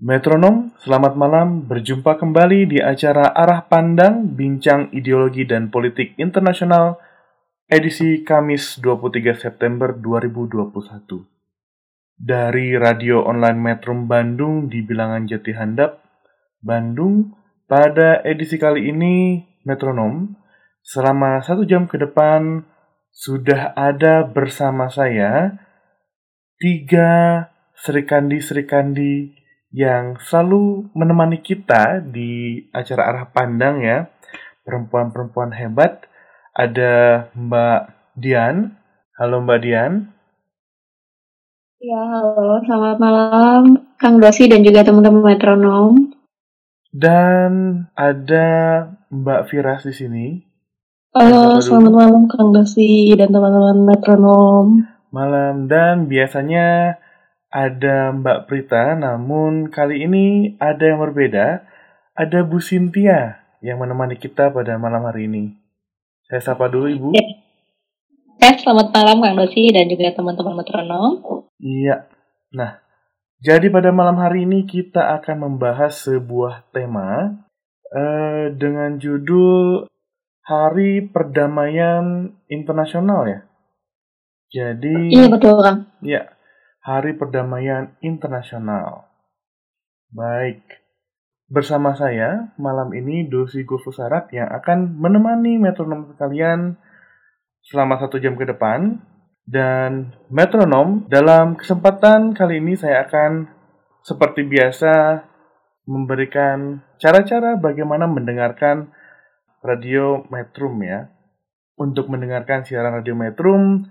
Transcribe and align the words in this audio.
Metronom, 0.00 0.72
selamat 0.80 1.12
malam. 1.12 1.68
Berjumpa 1.68 2.16
kembali 2.16 2.72
di 2.72 2.80
acara 2.80 3.36
Arah 3.36 3.68
Pandang 3.68 4.32
Bincang 4.32 4.88
Ideologi 4.96 5.44
dan 5.44 5.68
Politik 5.68 6.16
Internasional 6.16 6.96
edisi 7.68 8.24
Kamis 8.24 8.80
23 8.80 9.36
September 9.36 9.92
2021. 9.92 12.16
Dari 12.16 12.80
radio 12.80 13.28
online 13.28 13.60
Metrum 13.60 14.08
Bandung 14.08 14.72
di 14.72 14.80
bilangan 14.80 15.28
Jati 15.28 15.52
Handap, 15.52 16.00
Bandung, 16.64 17.36
pada 17.68 18.24
edisi 18.24 18.56
kali 18.56 18.88
ini 18.88 19.44
Metronom, 19.68 20.32
selama 20.80 21.44
satu 21.44 21.68
jam 21.68 21.84
ke 21.84 22.00
depan 22.00 22.64
sudah 23.12 23.76
ada 23.76 24.24
bersama 24.24 24.88
saya 24.88 25.60
tiga 26.56 27.44
serikandi-serikandi 27.84 29.39
yang 29.70 30.18
selalu 30.18 30.90
menemani 30.98 31.38
kita 31.38 32.02
di 32.02 32.62
acara 32.74 33.10
arah 33.10 33.24
pandang 33.30 33.82
ya. 33.82 34.10
Perempuan-perempuan 34.66 35.54
hebat. 35.54 36.06
Ada 36.54 37.26
Mbak 37.34 37.80
Dian. 38.18 38.74
Halo 39.16 39.42
Mbak 39.46 39.60
Dian. 39.62 39.92
Ya, 41.80 41.96
halo, 41.96 42.60
selamat 42.60 42.96
malam 43.00 43.62
Kang 43.96 44.20
Dosi 44.20 44.52
dan 44.52 44.60
juga 44.60 44.84
teman-teman 44.84 45.32
metronom. 45.32 46.12
Dan 46.92 47.84
ada 47.96 48.48
Mbak 49.08 49.48
Firas 49.48 49.88
di 49.88 49.94
sini. 49.96 50.26
Halo, 51.16 51.56
selamat 51.56 51.92
malam 51.94 52.22
Kang 52.28 52.52
Dosi 52.52 53.16
dan 53.16 53.32
teman-teman 53.32 53.80
metronom. 53.80 54.84
Malam 55.08 55.72
dan 55.72 56.04
biasanya 56.04 57.00
ada 57.50 58.14
Mbak 58.14 58.46
Prita, 58.46 58.94
namun 58.94 59.68
kali 59.74 60.06
ini 60.06 60.54
ada 60.62 60.86
yang 60.86 61.02
berbeda. 61.02 61.66
Ada 62.14 62.46
Bu 62.46 62.62
Sintia 62.62 63.42
yang 63.58 63.82
menemani 63.82 64.14
kita 64.14 64.54
pada 64.54 64.78
malam 64.78 65.02
hari 65.02 65.26
ini. 65.26 65.58
Saya 66.30 66.54
sapa 66.54 66.70
dulu 66.70 66.86
Ibu. 66.86 67.08
Ya. 67.12 67.26
Eh, 68.40 68.54
selamat 68.56 68.94
malam 68.94 69.20
Kang 69.20 69.36
Dosi 69.36 69.68
dan 69.74 69.90
juga 69.90 70.14
teman-teman 70.14 70.62
metronom. 70.62 71.20
Iya. 71.60 72.08
Nah, 72.54 72.80
jadi 73.42 73.68
pada 73.68 73.90
malam 73.92 74.16
hari 74.16 74.46
ini 74.46 74.64
kita 74.64 75.18
akan 75.20 75.50
membahas 75.50 76.06
sebuah 76.06 76.70
tema 76.70 77.34
eh, 77.92 78.54
dengan 78.54 78.96
judul 78.96 79.90
Hari 80.46 81.10
Perdamaian 81.10 82.32
Internasional 82.48 83.22
ya. 83.28 83.40
Jadi, 84.50 85.14
Iya 85.14 85.30
betul 85.30 85.62
Kang. 85.62 85.86
ya, 86.02 86.26
Hari 86.80 87.12
Perdamaian 87.20 87.92
Internasional. 88.00 89.04
Baik. 90.16 90.64
Bersama 91.44 91.92
saya 91.92 92.56
malam 92.56 92.96
ini 92.96 93.28
Dosi 93.28 93.68
Gofusarat 93.68 94.32
yang 94.32 94.48
akan 94.48 94.96
menemani 94.96 95.60
metronom 95.60 96.16
kalian 96.16 96.80
selama 97.60 98.00
satu 98.00 98.16
jam 98.16 98.32
ke 98.32 98.48
depan. 98.48 98.96
Dan 99.44 100.16
metronom, 100.32 101.04
dalam 101.12 101.60
kesempatan 101.60 102.32
kali 102.32 102.64
ini 102.64 102.80
saya 102.80 103.04
akan 103.04 103.44
seperti 104.00 104.48
biasa 104.48 105.20
memberikan 105.84 106.80
cara-cara 106.96 107.60
bagaimana 107.60 108.08
mendengarkan 108.08 108.88
radio 109.60 110.24
Metrum 110.32 110.80
ya. 110.80 111.12
Untuk 111.76 112.08
mendengarkan 112.08 112.64
siaran 112.64 113.04
radio 113.04 113.12
Metrum, 113.12 113.84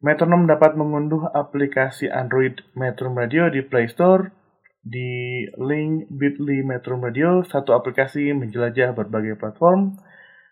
metronom 0.00 0.48
dapat 0.48 0.80
mengunduh 0.80 1.28
aplikasi 1.36 2.08
Android 2.08 2.64
Metrum 2.72 3.12
Radio 3.16 3.52
di 3.52 3.60
Play 3.60 3.88
Store 3.92 4.32
di 4.80 5.44
link 5.60 6.08
bit.ly 6.08 6.64
Metrum 6.64 7.04
Radio, 7.04 7.44
satu 7.44 7.76
aplikasi 7.76 8.32
menjelajah 8.32 8.96
berbagai 8.96 9.36
platform. 9.36 10.00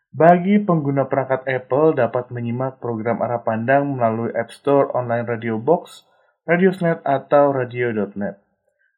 Bagi 0.08 0.60
pengguna 0.60 1.08
perangkat 1.08 1.44
Apple 1.48 1.96
dapat 1.96 2.32
menyimak 2.32 2.80
program 2.80 3.20
arah 3.24 3.44
pandang 3.44 3.96
melalui 3.96 4.32
App 4.36 4.52
Store 4.52 4.92
Online 4.92 5.24
Radio 5.24 5.56
Box, 5.60 6.04
Radiosnet 6.48 7.04
atau 7.04 7.52
Radio.net. 7.52 8.40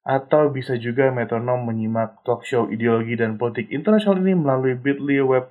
Atau 0.06 0.50
bisa 0.50 0.74
juga 0.78 1.14
metronom 1.14 1.66
menyimak 1.66 2.22
talk 2.26 2.42
show 2.46 2.66
ideologi 2.70 3.14
dan 3.18 3.38
politik 3.38 3.70
internasional 3.70 4.22
ini 4.22 4.34
melalui 4.34 4.74
bit.ly 4.74 5.22
web 5.22 5.50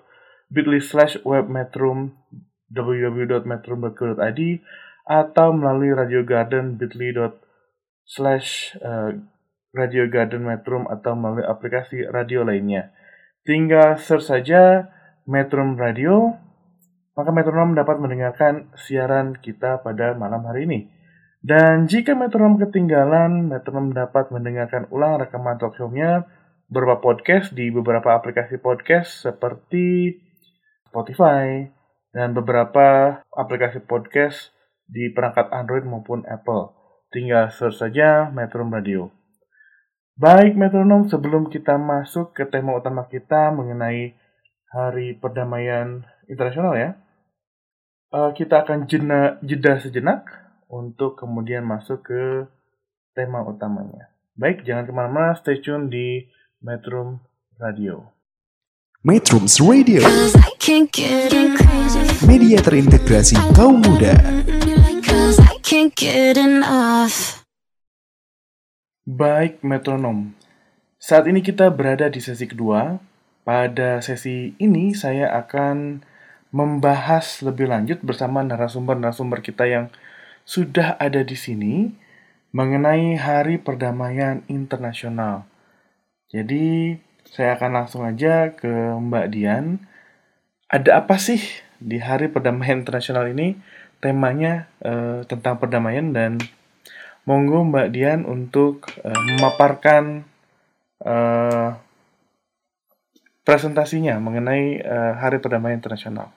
bit.ly 0.52 0.80
slash 0.84 1.20
webmetrum 1.24 2.18
www.metrum.co.id 2.72 4.42
atau 5.10 5.58
melalui 5.58 5.90
Radio 5.90 6.22
Garden 6.22 6.78
bit.ly 6.78 7.10
slash 8.06 8.78
eh, 8.78 9.18
Radio 9.74 10.06
Garden 10.10 10.46
Metrum 10.46 10.86
atau 10.86 11.18
melalui 11.18 11.46
aplikasi 11.46 12.06
radio 12.10 12.46
lainnya. 12.46 12.94
Tinggal 13.46 13.98
search 13.98 14.30
saja 14.30 14.90
Metrum 15.26 15.78
Radio, 15.78 16.38
maka 17.18 17.30
metronom 17.30 17.78
dapat 17.78 18.02
mendengarkan 18.02 18.74
siaran 18.78 19.38
kita 19.38 19.82
pada 19.82 20.18
malam 20.18 20.46
hari 20.46 20.66
ini. 20.66 20.80
Dan 21.40 21.86
jika 21.86 22.18
metronom 22.18 22.58
ketinggalan, 22.58 23.50
metronom 23.50 23.94
dapat 23.94 24.34
mendengarkan 24.34 24.90
ulang 24.92 25.22
rekaman 25.22 25.56
talk 25.62 25.78
show-nya 25.78 26.26
berupa 26.70 27.02
podcast 27.02 27.54
di 27.54 27.74
beberapa 27.74 28.14
aplikasi 28.14 28.62
podcast 28.62 29.26
seperti 29.26 30.18
Spotify 30.90 31.66
dan 32.14 32.34
beberapa 32.34 33.22
aplikasi 33.34 33.86
podcast 33.86 34.54
di 34.90 35.14
perangkat 35.14 35.54
Android 35.54 35.86
maupun 35.86 36.26
Apple. 36.26 36.74
Tinggal 37.14 37.54
search 37.54 37.78
saja 37.78 38.30
Metrum 38.34 38.74
Radio. 38.74 39.14
Baik 40.20 40.60
metronom, 40.60 41.08
sebelum 41.08 41.48
kita 41.48 41.80
masuk 41.80 42.36
ke 42.36 42.44
tema 42.52 42.76
utama 42.76 43.08
kita 43.08 43.56
mengenai 43.56 44.20
Hari 44.68 45.16
Perdamaian 45.16 46.04
Internasional 46.28 46.76
ya, 46.76 46.90
eh, 48.12 48.32
kita 48.36 48.68
akan 48.68 48.86
jena, 48.92 49.40
jeda 49.40 49.80
sejenak 49.80 50.28
untuk 50.68 51.16
kemudian 51.16 51.64
masuk 51.64 52.04
ke 52.04 52.52
tema 53.16 53.48
utamanya. 53.48 54.12
Baik, 54.36 54.68
jangan 54.68 54.86
ke 54.86 54.92
mana-mana, 54.92 55.40
stay 55.40 55.64
tune 55.64 55.88
di 55.88 56.28
Metrum 56.60 57.24
Radio. 57.56 58.12
Metrums 59.00 59.64
Radio. 59.64 60.04
Media 62.28 62.60
terintegrasi 62.60 63.40
kaum 63.56 63.80
muda 63.80 64.12
can't 65.70 65.94
get 65.94 66.34
enough. 66.34 67.46
Baik 69.06 69.62
metronom, 69.62 70.34
saat 70.98 71.30
ini 71.30 71.46
kita 71.46 71.70
berada 71.70 72.10
di 72.10 72.18
sesi 72.18 72.50
kedua. 72.50 72.98
Pada 73.46 74.02
sesi 74.02 74.58
ini 74.58 74.98
saya 74.98 75.30
akan 75.38 76.02
membahas 76.50 77.46
lebih 77.46 77.70
lanjut 77.70 78.02
bersama 78.02 78.42
narasumber-narasumber 78.42 79.46
kita 79.46 79.70
yang 79.70 79.86
sudah 80.42 80.98
ada 80.98 81.22
di 81.22 81.38
sini 81.38 81.94
mengenai 82.50 83.14
Hari 83.22 83.62
Perdamaian 83.62 84.42
Internasional. 84.50 85.46
Jadi 86.34 86.98
saya 87.30 87.54
akan 87.62 87.72
langsung 87.78 88.02
aja 88.10 88.58
ke 88.58 88.98
Mbak 88.98 89.26
Dian. 89.38 89.86
Ada 90.66 91.06
apa 91.06 91.22
sih 91.22 91.42
di 91.78 92.02
Hari 92.02 92.34
Perdamaian 92.34 92.82
Internasional 92.82 93.30
ini? 93.30 93.54
Temanya 94.00 94.72
eh, 94.80 95.28
tentang 95.28 95.60
perdamaian 95.60 96.16
dan 96.16 96.40
monggo 97.28 97.68
Mbak 97.68 97.88
Dian 97.92 98.22
untuk 98.24 98.88
eh, 99.04 99.22
memaparkan 99.36 100.24
eh, 101.04 101.70
presentasinya 103.44 104.16
mengenai 104.24 104.80
eh, 104.80 105.14
Hari 105.20 105.44
Perdamaian 105.44 105.78
Internasional. 105.78 106.32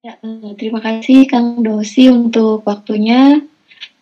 Ya, 0.00 0.16
terima 0.56 0.80
kasih 0.80 1.28
Kang 1.28 1.60
Dosi 1.60 2.08
untuk 2.08 2.64
waktunya. 2.64 3.40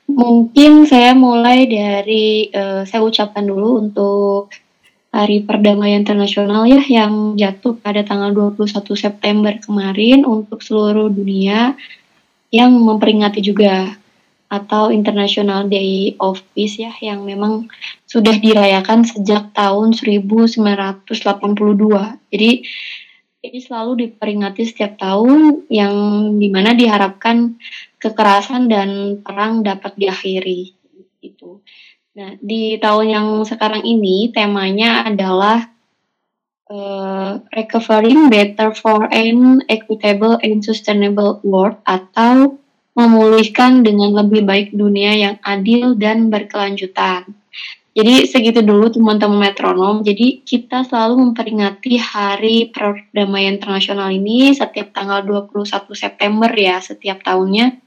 Mungkin 0.09 0.87
saya 0.89 1.13
mulai 1.13 1.67
dari 1.69 2.49
eh, 2.51 2.83
saya 2.83 3.03
ucapkan 3.03 3.47
dulu 3.47 3.83
untuk 3.83 4.55
Hari 5.19 5.43
Perdamaian 5.43 6.07
Internasional 6.07 6.63
ya 6.71 6.79
yang 6.79 7.35
jatuh 7.35 7.75
pada 7.75 8.07
tanggal 8.07 8.31
21 8.55 8.71
September 8.95 9.51
kemarin 9.59 10.23
untuk 10.23 10.63
seluruh 10.63 11.11
dunia 11.11 11.75
yang 12.55 12.71
memperingati 12.79 13.43
juga 13.43 13.99
atau 14.47 14.95
International 14.95 15.67
Day 15.67 16.15
of 16.23 16.39
Peace 16.55 16.79
ya 16.79 16.95
yang 17.03 17.27
memang 17.27 17.67
sudah 18.07 18.39
dirayakan 18.39 19.03
sejak 19.03 19.51
tahun 19.59 19.99
1982. 19.99 21.11
Jadi 22.31 22.51
ini 23.43 23.59
selalu 23.59 24.07
diperingati 24.07 24.63
setiap 24.71 25.03
tahun 25.03 25.67
yang 25.67 25.95
di 26.39 26.47
mana 26.47 26.79
diharapkan 26.79 27.59
kekerasan 27.99 28.71
dan 28.71 29.19
perang 29.27 29.67
dapat 29.67 29.99
diakhiri 29.99 30.79
itu. 31.27 31.59
Nah, 32.19 32.35
di 32.43 32.75
tahun 32.83 33.07
yang 33.07 33.29
sekarang 33.47 33.87
ini 33.87 34.35
temanya 34.35 35.07
adalah 35.07 35.71
uh, 36.67 37.39
Recovering 37.55 38.27
Better 38.27 38.75
for 38.75 39.07
an 39.15 39.63
Equitable 39.71 40.35
and 40.43 40.59
Sustainable 40.59 41.39
World 41.47 41.79
atau 41.87 42.59
memulihkan 42.99 43.87
dengan 43.87 44.19
lebih 44.19 44.43
baik 44.43 44.75
dunia 44.75 45.15
yang 45.15 45.37
adil 45.47 45.95
dan 45.95 46.27
berkelanjutan. 46.27 47.23
Jadi 47.95 48.27
segitu 48.27 48.67
dulu 48.67 48.91
teman-teman 48.91 49.55
metronom. 49.55 50.03
Jadi 50.03 50.43
kita 50.43 50.83
selalu 50.83 51.23
memperingati 51.23 52.03
Hari 52.03 52.75
Perdamaian 52.75 53.63
Internasional 53.63 54.11
ini 54.11 54.51
setiap 54.59 54.91
tanggal 54.91 55.23
21 55.23 55.87
September 55.95 56.51
ya 56.51 56.83
setiap 56.83 57.23
tahunnya. 57.23 57.79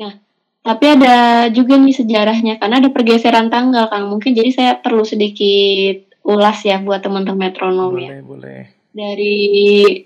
Nah, 0.00 0.23
tapi 0.64 0.96
ada 0.96 1.46
juga 1.52 1.76
nih 1.76 1.92
sejarahnya 1.92 2.56
karena 2.56 2.80
ada 2.80 2.88
pergeseran 2.88 3.52
tanggal 3.52 3.84
Kang. 3.92 4.08
Mungkin 4.08 4.32
jadi 4.32 4.48
saya 4.48 4.72
perlu 4.80 5.04
sedikit 5.04 6.08
ulas 6.24 6.64
ya 6.64 6.80
buat 6.80 7.04
teman-teman 7.04 7.52
metronom 7.52 7.92
boleh, 7.92 8.08
ya. 8.08 8.12
Boleh, 8.24 8.60
Dari 8.96 9.36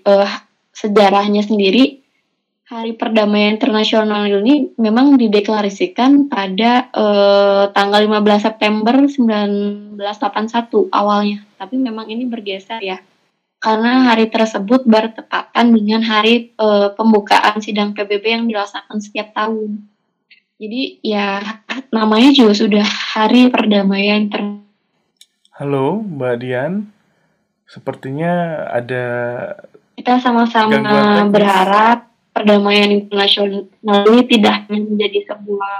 uh, 0.03 0.27
sejarahnya 0.75 1.47
sendiri 1.47 2.03
Hari 2.69 2.93
Perdamaian 3.01 3.57
Internasional 3.57 4.29
ini 4.29 4.69
memang 4.77 5.17
dideklarasikan 5.17 6.29
pada 6.29 6.85
uh, 6.93 7.73
tanggal 7.73 8.05
15 8.05 8.45
September 8.45 8.93
1981 9.09 9.97
awalnya. 10.93 11.41
Tapi 11.57 11.81
memang 11.81 12.05
ini 12.13 12.29
bergeser 12.29 12.77
ya. 12.85 13.01
Karena 13.57 14.13
hari 14.13 14.29
tersebut 14.29 14.85
bertepatan 14.85 15.73
dengan 15.73 16.05
hari 16.05 16.53
uh, 16.61 16.93
pembukaan 16.93 17.57
sidang 17.57 17.97
PBB 17.97 18.37
yang 18.37 18.45
dilaksanakan 18.45 19.01
setiap 19.01 19.33
tahun. 19.33 19.89
Jadi 20.59 20.99
ya 20.99 21.39
namanya 21.87 22.35
juga 22.35 22.51
sudah 22.51 22.83
Hari 22.83 23.47
Perdamaian 23.47 24.27
Internasional. 24.27 24.67
Halo 25.55 26.03
Mbak 26.03 26.35
Dian, 26.43 26.91
sepertinya 27.63 28.67
ada 28.67 29.07
kita 29.95 30.19
sama-sama 30.19 31.23
berharap 31.31 32.11
perdamaian 32.35 32.91
internasional 32.91 34.03
ini 34.11 34.27
tidak 34.27 34.67
hanya 34.67 34.83
menjadi 34.83 35.31
sebuah 35.31 35.75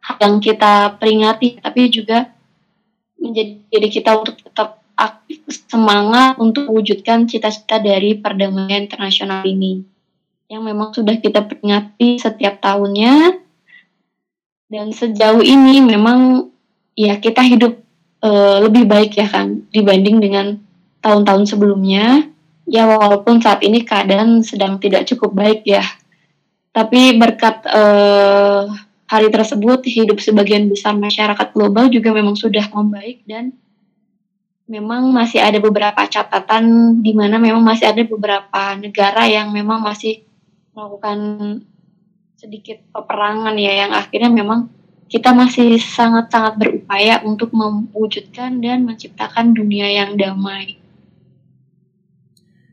hal 0.00 0.16
yang 0.24 0.36
kita 0.40 0.96
peringati, 0.96 1.60
tapi 1.60 1.92
juga 1.92 2.32
menjadi 3.20 3.52
diri 3.68 3.88
kita 3.92 4.16
untuk 4.16 4.40
tetap 4.40 4.80
aktif 4.96 5.44
semangat 5.68 6.40
untuk 6.40 6.72
mewujudkan 6.72 7.28
cita-cita 7.28 7.84
dari 7.84 8.16
perdamaian 8.16 8.88
internasional 8.88 9.44
ini 9.44 9.84
yang 10.48 10.64
memang 10.64 10.96
sudah 10.96 11.20
kita 11.20 11.44
peringati 11.44 12.16
setiap 12.16 12.64
tahunnya 12.64 13.41
dan 14.72 14.88
sejauh 14.88 15.44
ini 15.44 15.84
memang 15.84 16.48
ya 16.96 17.20
kita 17.20 17.44
hidup 17.44 17.76
uh, 18.24 18.64
lebih 18.64 18.88
baik 18.88 19.20
ya 19.20 19.28
kan 19.28 19.68
dibanding 19.68 20.16
dengan 20.16 20.56
tahun-tahun 21.04 21.44
sebelumnya. 21.44 22.32
Ya 22.64 22.88
walaupun 22.88 23.44
saat 23.44 23.60
ini 23.60 23.84
keadaan 23.84 24.40
sedang 24.40 24.80
tidak 24.80 25.04
cukup 25.12 25.36
baik 25.36 25.68
ya. 25.68 25.84
Tapi 26.72 27.20
berkat 27.20 27.68
uh, 27.68 28.64
hari 29.04 29.28
tersebut, 29.28 29.84
hidup 29.84 30.16
sebagian 30.24 30.72
besar 30.72 30.96
masyarakat 30.96 31.52
global 31.52 31.92
juga 31.92 32.16
memang 32.16 32.32
sudah 32.32 32.64
membaik 32.72 33.28
dan 33.28 33.52
memang 34.64 35.12
masih 35.12 35.44
ada 35.44 35.60
beberapa 35.60 36.00
catatan 36.08 36.96
di 37.04 37.12
mana 37.12 37.36
memang 37.36 37.60
masih 37.60 37.92
ada 37.92 38.00
beberapa 38.08 38.72
negara 38.80 39.28
yang 39.28 39.52
memang 39.52 39.84
masih 39.84 40.24
melakukan 40.72 41.18
sedikit 42.42 42.82
peperangan 42.90 43.54
ya 43.54 43.86
yang 43.86 43.92
akhirnya 43.94 44.26
memang 44.26 44.66
kita 45.06 45.30
masih 45.30 45.78
sangat-sangat 45.78 46.58
berupaya 46.58 47.22
untuk 47.22 47.54
mewujudkan 47.54 48.58
dan 48.58 48.82
menciptakan 48.82 49.54
dunia 49.54 49.86
yang 49.86 50.18
damai. 50.18 50.82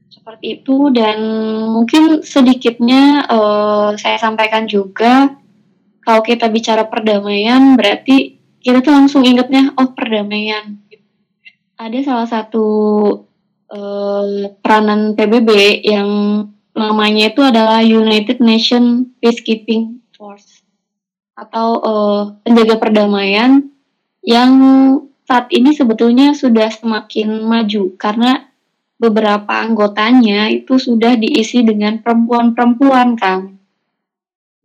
Seperti 0.10 0.58
itu 0.58 0.90
dan 0.90 1.22
mungkin 1.70 2.26
sedikitnya 2.26 3.30
uh, 3.30 3.94
saya 3.94 4.18
sampaikan 4.18 4.66
juga 4.66 5.38
kalau 6.02 6.26
kita 6.26 6.50
bicara 6.50 6.90
perdamaian 6.90 7.78
berarti 7.78 8.42
kita 8.66 8.82
tuh 8.82 8.98
langsung 8.98 9.22
ingetnya 9.22 9.78
oh 9.78 9.94
perdamaian. 9.94 10.82
Ada 11.78 11.98
salah 12.02 12.28
satu 12.28 12.66
uh, 13.70 14.50
peranan 14.66 15.14
PBB 15.14 15.86
yang 15.86 16.10
namanya 16.80 17.28
itu 17.28 17.44
adalah 17.44 17.84
United 17.84 18.40
Nations 18.40 19.12
Peacekeeping 19.20 20.00
Force 20.16 20.64
atau 21.36 21.68
uh, 21.84 22.22
penjaga 22.44 22.80
perdamaian 22.80 23.68
yang 24.24 24.52
saat 25.28 25.48
ini 25.54 25.76
sebetulnya 25.76 26.36
sudah 26.36 26.72
semakin 26.74 27.44
maju 27.46 27.94
karena 27.96 28.50
beberapa 29.00 29.64
anggotanya 29.64 30.52
itu 30.52 30.76
sudah 30.76 31.16
diisi 31.16 31.64
dengan 31.64 32.04
perempuan-perempuan, 32.04 33.16
Kang. 33.16 33.56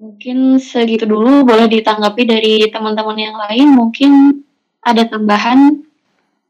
Mungkin 0.02 0.58
segitu 0.58 1.06
dulu, 1.06 1.46
boleh 1.46 1.70
ditanggapi 1.70 2.22
dari 2.26 2.55
teman-teman 2.67 3.14
yang 3.14 3.37
lain, 3.38 3.69
mungkin 3.70 4.43
ada 4.82 5.06
tambahan. 5.06 5.87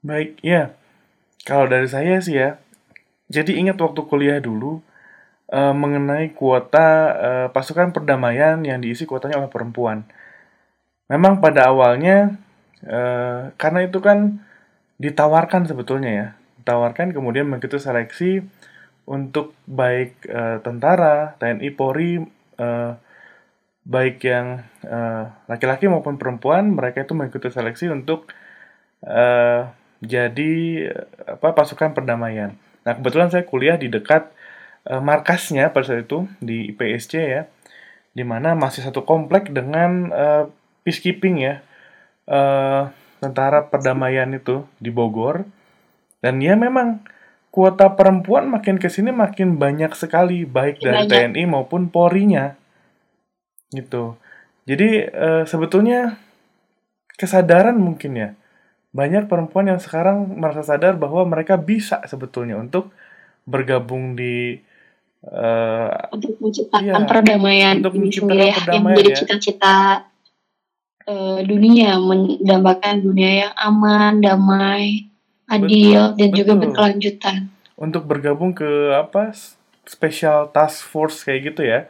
Baik, 0.00 0.40
ya. 0.40 0.72
Kalau 1.44 1.68
dari 1.68 1.84
saya 1.84 2.24
sih 2.24 2.40
ya, 2.40 2.56
jadi 3.28 3.52
ingat 3.52 3.76
waktu 3.76 4.00
kuliah 4.08 4.40
dulu, 4.40 4.80
uh, 5.50 5.74
mengenai 5.76 6.32
kuota 6.32 6.88
uh, 7.12 7.46
pasukan 7.52 7.92
perdamaian 7.92 8.60
yang 8.64 8.80
diisi 8.80 9.04
kuotanya 9.04 9.40
oleh 9.42 9.50
perempuan. 9.52 10.06
Memang 11.10 11.44
pada 11.44 11.68
awalnya, 11.68 12.40
uh, 12.86 13.52
karena 13.60 13.84
itu 13.84 14.00
kan 14.00 14.40
ditawarkan 14.96 15.68
sebetulnya 15.68 16.10
ya, 16.10 16.26
ditawarkan 16.64 17.12
kemudian 17.12 17.44
mengikuti 17.44 17.76
seleksi 17.76 18.40
untuk 19.04 19.52
baik 19.68 20.24
uh, 20.32 20.64
tentara, 20.64 21.36
TNI, 21.36 21.68
Polri, 21.76 22.24
uh, 22.56 22.92
baik 23.84 24.16
yang 24.24 24.64
laki-laki 25.44 25.84
uh, 25.84 25.92
maupun 25.92 26.16
perempuan, 26.16 26.72
mereka 26.72 27.04
itu 27.04 27.12
mengikuti 27.12 27.52
seleksi 27.52 27.92
untuk 27.92 28.32
uh, 29.04 29.68
jadi 30.00 30.52
apa 31.28 31.52
pasukan 31.52 31.92
perdamaian. 31.92 32.56
Nah 32.84 32.92
kebetulan 32.96 33.28
saya 33.28 33.44
kuliah 33.44 33.76
di 33.76 33.92
dekat 33.92 34.33
uh, 34.88 35.02
markasnya 35.02 35.72
pada 35.72 35.88
saat 35.92 36.08
itu 36.08 36.28
di 36.40 36.72
IPSC 36.72 37.12
ya, 37.16 37.42
di 38.14 38.24
mana 38.26 38.52
masih 38.56 38.84
satu 38.84 39.02
komplek 39.04 39.50
dengan 39.50 40.12
uh, 40.12 40.44
peacekeeping 40.86 41.36
ya, 41.42 41.60
uh, 42.28 42.88
tentara 43.24 43.64
perdamaian 43.68 44.28
itu 44.36 44.68
di 44.76 44.92
Bogor. 44.92 45.48
Dan 46.24 46.40
ya 46.40 46.56
memang 46.56 47.04
kuota 47.54 47.94
perempuan 47.94 48.50
makin 48.50 48.82
ke 48.82 48.90
sini 48.90 49.14
makin 49.14 49.62
banyak 49.62 49.94
sekali 49.94 50.42
baik 50.42 50.82
dari 50.82 51.06
banyak. 51.06 51.38
TNI 51.38 51.44
maupun 51.46 51.86
Polri-nya. 51.86 52.58
Gitu. 53.70 54.18
Jadi 54.66 55.06
e, 55.06 55.28
sebetulnya 55.46 56.18
kesadaran 57.14 57.78
mungkin 57.78 58.18
ya. 58.18 58.30
Banyak 58.90 59.30
perempuan 59.30 59.70
yang 59.70 59.78
sekarang 59.78 60.34
merasa 60.34 60.66
sadar 60.66 60.98
bahwa 60.98 61.22
mereka 61.30 61.54
bisa 61.54 62.02
sebetulnya 62.10 62.58
untuk 62.58 62.90
bergabung 63.46 64.18
di 64.18 64.58
uh, 65.28 66.12
untuk 66.12 66.36
menciptakan 66.40 67.02
ya, 67.04 67.08
perdamaian 67.08 67.74
untuk 67.80 67.94
sendiri 68.12 68.52
ya, 68.52 68.58
yang 68.72 68.84
menjadi 68.84 69.10
ya. 69.10 69.16
cita-cita 69.22 69.76
uh, 71.08 71.40
dunia 71.44 71.96
mendambakan 72.00 73.04
dunia 73.04 73.30
yang 73.46 73.52
aman, 73.56 74.20
damai, 74.20 75.08
adil 75.48 76.12
betul, 76.12 76.18
dan 76.18 76.28
betul. 76.28 76.38
juga 76.38 76.52
berkelanjutan. 76.60 77.36
Untuk 77.74 78.02
bergabung 78.06 78.54
ke 78.54 78.94
apa 78.94 79.34
special 79.84 80.48
task 80.52 80.86
force 80.86 81.26
kayak 81.26 81.54
gitu 81.54 81.62
ya, 81.66 81.88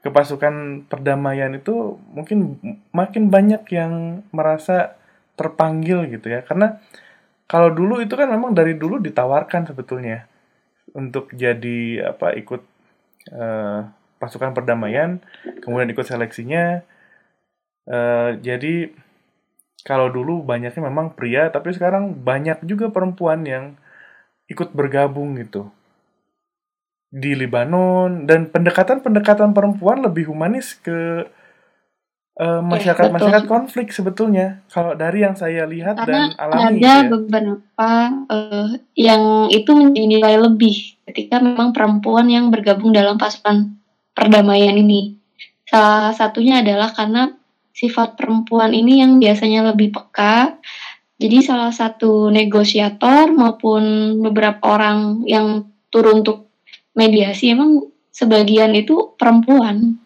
ke 0.00 0.08
pasukan 0.08 0.84
perdamaian 0.88 1.52
itu 1.56 2.00
mungkin 2.12 2.60
makin 2.92 3.28
banyak 3.28 3.62
yang 3.72 4.24
merasa 4.32 4.96
terpanggil 5.36 6.04
gitu 6.08 6.28
ya, 6.28 6.44
karena 6.44 6.80
kalau 7.50 7.72
dulu 7.72 7.98
itu 7.98 8.14
kan 8.14 8.30
memang 8.30 8.54
dari 8.54 8.78
dulu 8.78 9.02
ditawarkan 9.02 9.66
sebetulnya 9.66 10.30
untuk 10.94 11.34
jadi 11.34 12.10
apa 12.14 12.34
ikut 12.38 12.62
uh, 13.34 13.88
pasukan 14.20 14.52
perdamaian, 14.52 15.18
kemudian 15.64 15.90
ikut 15.90 16.06
seleksinya. 16.06 16.84
Uh, 17.88 18.36
jadi 18.44 18.92
kalau 19.82 20.12
dulu 20.12 20.44
banyaknya 20.44 20.84
memang 20.84 21.16
pria, 21.16 21.48
tapi 21.48 21.72
sekarang 21.72 22.12
banyak 22.20 22.60
juga 22.68 22.92
perempuan 22.92 23.42
yang 23.48 23.74
ikut 24.50 24.74
bergabung 24.74 25.38
gitu 25.38 25.70
di 27.10 27.34
Lebanon 27.34 28.22
dan 28.30 28.46
pendekatan-pendekatan 28.46 29.50
perempuan 29.50 29.98
lebih 29.98 30.30
humanis 30.30 30.78
ke 30.78 31.26
eh, 32.40 32.60
masyarakat-masyarakat 32.64 33.44
konflik 33.44 33.92
sebetulnya. 33.92 34.64
Kalau 34.72 34.96
dari 34.96 35.22
yang 35.22 35.36
saya 35.36 35.68
lihat 35.68 36.00
Karena 36.00 36.32
dan 36.32 36.40
alami 36.40 36.60
ada 36.64 36.72
gitu 36.80 36.88
ya. 36.88 37.10
beberapa 37.12 37.90
eh, 38.32 38.68
yang 38.96 39.22
itu 39.52 39.70
menjadi 39.76 40.06
nilai 40.08 40.34
lebih 40.40 40.76
ketika 41.04 41.36
memang 41.38 41.76
perempuan 41.76 42.32
yang 42.32 42.48
bergabung 42.48 42.96
dalam 42.96 43.20
pasukan 43.20 43.76
perdamaian 44.16 44.74
ini. 44.74 45.20
Salah 45.68 46.16
satunya 46.16 46.64
adalah 46.64 46.90
karena 46.90 47.30
sifat 47.70 48.18
perempuan 48.18 48.74
ini 48.74 49.00
yang 49.00 49.16
biasanya 49.22 49.70
lebih 49.72 49.94
peka. 49.94 50.58
Jadi 51.20 51.44
salah 51.44 51.70
satu 51.70 52.32
negosiator 52.32 53.28
maupun 53.32 54.16
beberapa 54.24 54.72
orang 54.72 55.28
yang 55.28 55.68
turun 55.92 56.24
untuk 56.24 56.48
mediasi 56.96 57.52
emang 57.52 57.92
sebagian 58.10 58.72
itu 58.74 59.14
perempuan. 59.16 60.00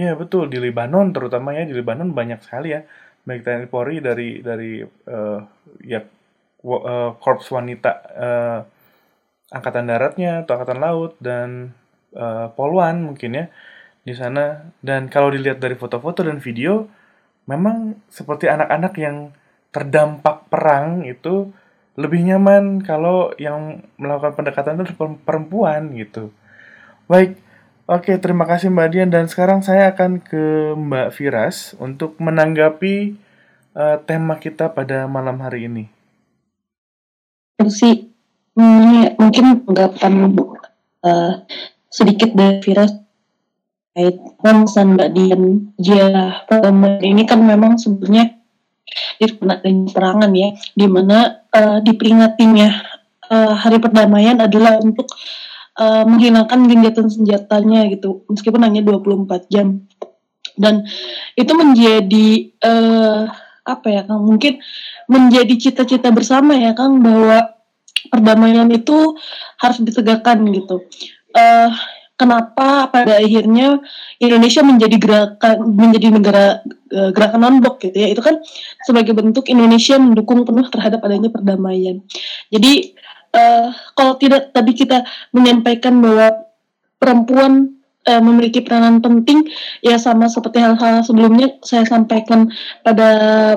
Iya 0.00 0.12
betul. 0.20 0.44
Di 0.52 0.58
Lebanon 0.64 1.06
terutama 1.16 1.48
ya 1.58 1.62
di 1.70 1.74
Lebanon 1.78 2.08
banyak 2.18 2.40
sekali 2.46 2.68
ya. 2.76 2.80
Baik 3.26 3.40
TNI 3.44 3.66
Polri 3.74 3.96
dari 4.08 4.28
dari 4.48 4.72
eh, 5.14 5.40
ya 5.92 6.00
eh, 6.00 7.10
korps 7.22 7.46
wanita 7.56 7.90
eh, 8.26 8.58
angkatan 9.56 9.84
daratnya 9.90 10.30
atau 10.42 10.52
angkatan 10.56 10.80
laut 10.86 11.12
dan 11.28 11.48
eh, 12.16 12.46
poluan 12.56 12.96
mungkin 13.08 13.30
ya 13.40 13.44
di 14.08 14.14
sana. 14.20 14.44
Dan 14.88 15.02
kalau 15.14 15.28
dilihat 15.34 15.58
dari 15.64 15.76
foto-foto 15.82 16.20
dan 16.28 16.38
video 16.40 16.88
memang 17.52 17.76
seperti 18.08 18.46
anak-anak 18.48 18.94
yang 19.06 19.16
terdampak 19.74 20.48
perang 20.52 21.04
itu 21.06 21.50
lebih 22.00 22.20
nyaman 22.24 22.80
kalau 22.86 23.34
yang 23.36 23.84
melakukan 24.00 24.34
pendekatan 24.38 24.80
itu 24.82 24.94
perempuan 25.26 25.92
gitu. 25.98 26.32
Baik, 27.10 27.36
Oke, 27.90 28.22
terima 28.22 28.46
kasih 28.46 28.70
Mbak 28.70 28.88
Dian. 28.94 29.10
Dan 29.10 29.26
sekarang 29.26 29.66
saya 29.66 29.90
akan 29.90 30.22
ke 30.22 30.78
Mbak 30.78 31.10
Firas 31.10 31.74
untuk 31.74 32.14
menanggapi 32.22 33.18
eh, 33.74 33.96
tema 34.06 34.38
kita 34.38 34.70
pada 34.70 35.10
malam 35.10 35.42
hari 35.42 35.66
ini. 35.66 35.90
sih 37.66 38.06
hmm, 38.54 39.18
mungkin 39.18 39.66
anggapan 39.66 40.30
eh, 41.02 41.32
sedikit 41.90 42.30
dari 42.30 42.62
Firas 42.62 42.94
terkait 43.90 44.22
pesan 44.38 44.94
Mbak 44.94 45.10
Dian 45.10 45.42
dia 45.74 46.46
pertemuan 46.46 47.02
ini 47.02 47.26
kan 47.26 47.42
memang 47.42 47.74
sebenarnya 47.74 48.38
dengan 49.18 49.90
perangan 49.90 50.30
ya 50.30 50.54
di 50.78 50.86
mana 50.86 51.42
eh, 51.50 51.82
diperingatinya 51.82 52.68
eh, 53.34 53.54
hari 53.58 53.82
perdamaian 53.82 54.38
adalah 54.38 54.78
untuk 54.78 55.10
eh, 55.80 56.04
menghilangkan 56.04 56.60
genjatan 56.68 57.06
senjatanya 57.08 57.88
gitu 57.88 58.28
meskipun 58.28 58.60
hanya 58.60 58.84
24 58.84 59.48
jam 59.48 59.88
dan 60.60 60.84
itu 61.40 61.52
menjadi 61.56 62.28
eh, 62.60 63.22
apa 63.64 63.86
ya 63.88 64.02
Kang 64.04 64.28
mungkin 64.28 64.60
menjadi 65.08 65.54
cita-cita 65.56 66.12
bersama 66.12 66.56
ya 66.56 66.76
Kang 66.76 67.00
bahwa 67.00 67.56
perdamaian 68.08 68.68
itu 68.72 69.16
harus 69.60 69.78
ditegakkan 69.84 70.40
gitu. 70.52 70.88
Eh 71.36 71.70
kenapa 72.16 72.92
pada 72.92 73.16
akhirnya 73.16 73.80
Indonesia 74.20 74.60
menjadi 74.60 74.96
gerakan 75.00 75.56
menjadi 75.72 76.06
negara 76.12 76.44
gerakan 76.90 77.40
non 77.40 77.56
blok 77.64 77.80
gitu 77.80 77.96
ya 77.96 78.12
itu 78.12 78.20
kan 78.20 78.36
sebagai 78.84 79.16
bentuk 79.16 79.48
Indonesia 79.48 79.96
mendukung 79.96 80.44
penuh 80.44 80.68
terhadap 80.68 81.00
adanya 81.04 81.32
perdamaian. 81.32 82.04
Jadi 82.52 82.96
eh 83.30 83.70
kalau 83.94 84.18
tidak 84.18 84.50
tadi 84.50 84.72
kita 84.74 85.06
menyampaikan 85.30 86.02
bahwa 86.02 86.50
perempuan 86.98 87.80
eh, 88.04 88.22
memiliki 88.22 88.60
peranan 88.64 88.98
penting 88.98 89.46
ya 89.84 89.96
sama 89.96 90.26
seperti 90.26 90.58
hal-hal 90.58 91.06
sebelumnya 91.06 91.56
saya 91.62 91.86
sampaikan 91.86 92.50
pada 92.82 93.08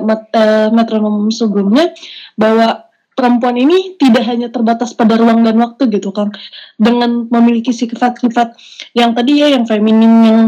mat- 0.03 0.31
eh, 0.33 0.69
metronom 0.69 1.33
sebelumnya 1.33 1.91
bahwa 2.37 2.85
perempuan 3.13 3.55
ini 3.57 3.93
tidak 4.01 4.25
hanya 4.25 4.49
terbatas 4.49 4.97
pada 4.97 5.17
ruang 5.17 5.45
dan 5.45 5.57
waktu 5.61 5.85
gitu 5.93 6.09
Kang. 6.09 6.33
Dengan 6.77 7.29
memiliki 7.29 7.69
sifat-sifat 7.69 8.57
yang 8.97 9.13
tadi 9.13 9.41
ya 9.41 9.53
yang 9.53 9.69
feminim 9.69 10.13
yang 10.25 10.41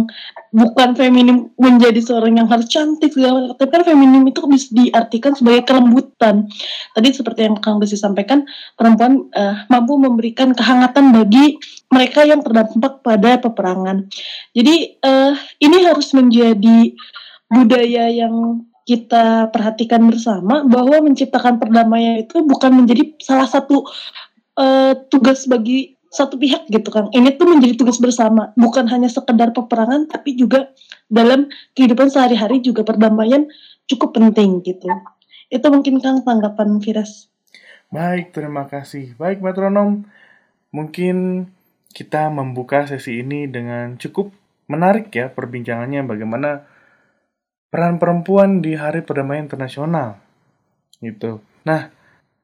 bukan 0.56 0.96
feminim 0.96 1.52
menjadi 1.60 2.00
seorang 2.00 2.40
yang 2.40 2.48
harus 2.48 2.72
cantik 2.72 3.12
segala 3.12 3.52
tapi 3.60 3.76
kan 3.76 3.84
feminim 3.84 4.24
itu 4.24 4.40
bisa 4.48 4.72
diartikan 4.72 5.36
sebagai 5.36 5.68
kelembutan. 5.68 6.48
Tadi 6.96 7.08
seperti 7.12 7.44
yang 7.44 7.60
Kang 7.60 7.84
Desi 7.84 8.00
sampaikan 8.00 8.48
perempuan 8.80 9.28
eh, 9.36 9.68
mampu 9.68 10.00
memberikan 10.00 10.56
kehangatan 10.56 11.12
bagi 11.12 11.60
mereka 11.92 12.24
yang 12.24 12.40
terdampak 12.40 13.04
pada 13.04 13.36
peperangan. 13.44 14.08
Jadi 14.56 14.96
eh, 14.96 15.34
ini 15.60 15.78
harus 15.84 16.16
menjadi 16.16 16.96
budaya 17.52 18.08
yang 18.08 18.64
kita 18.88 19.52
perhatikan 19.52 20.08
bersama 20.08 20.64
bahwa 20.64 21.04
menciptakan 21.04 21.60
perdamaian 21.60 22.24
itu 22.24 22.46
bukan 22.48 22.72
menjadi 22.80 23.12
salah 23.20 23.50
satu 23.50 23.84
eh, 24.56 24.96
tugas 25.12 25.44
bagi 25.52 25.95
satu 26.16 26.40
pihak 26.40 26.72
gitu 26.72 26.88
kan. 26.88 27.12
Ini 27.12 27.36
tuh 27.36 27.52
menjadi 27.52 27.76
tugas 27.76 28.00
bersama, 28.00 28.56
bukan 28.56 28.88
hanya 28.88 29.12
sekedar 29.12 29.52
peperangan 29.52 30.08
tapi 30.08 30.40
juga 30.40 30.72
dalam 31.12 31.52
kehidupan 31.76 32.08
sehari-hari 32.08 32.64
juga 32.64 32.88
perdamaian 32.88 33.52
cukup 33.92 34.16
penting 34.16 34.64
gitu. 34.64 34.88
Itu 35.52 35.68
mungkin 35.70 36.00
Kang 36.00 36.24
tanggapan 36.24 36.80
Firas. 36.80 37.28
Baik, 37.92 38.34
terima 38.34 38.66
kasih. 38.66 39.14
Baik, 39.20 39.44
metronom. 39.44 40.08
Mungkin 40.74 41.48
kita 41.96 42.28
membuka 42.28 42.84
sesi 42.90 43.24
ini 43.24 43.48
dengan 43.48 43.96
cukup 43.96 44.34
menarik 44.68 45.14
ya 45.14 45.32
perbincangannya 45.32 46.04
bagaimana 46.04 46.66
peran 47.70 48.02
perempuan 48.02 48.60
di 48.60 48.76
Hari 48.76 49.06
Perdamaian 49.06 49.48
Internasional. 49.48 50.20
Gitu. 51.00 51.40
Nah, 51.64 51.92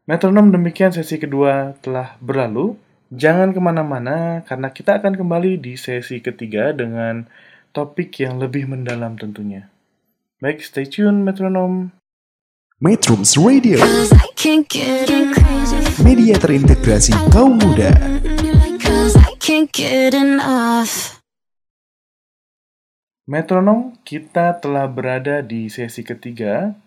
metronom 0.06 0.54
demikian 0.54 0.94
sesi 0.96 1.18
kedua 1.18 1.76
telah 1.84 2.16
berlalu. 2.22 2.78
Jangan 3.12 3.52
ke 3.52 3.60
mana-mana 3.60 4.40
karena 4.48 4.72
kita 4.72 5.04
akan 5.04 5.20
kembali 5.20 5.60
di 5.60 5.76
sesi 5.76 6.24
ketiga 6.24 6.72
dengan 6.72 7.28
topik 7.76 8.08
yang 8.24 8.40
lebih 8.40 8.72
mendalam 8.72 9.20
tentunya. 9.20 9.68
Baik, 10.40 10.64
stay 10.64 10.88
tune 10.88 11.20
metronom. 11.20 11.92
Metrums 12.80 13.36
Radio, 13.36 13.84
media 16.00 16.40
terintegrasi 16.40 17.12
kaum 17.36 17.60
muda. 17.60 17.92
Metronom, 23.28 24.00
kita 24.08 24.56
telah 24.64 24.88
berada 24.88 25.44
di 25.44 25.68
sesi 25.68 26.08
ketiga. 26.08 26.80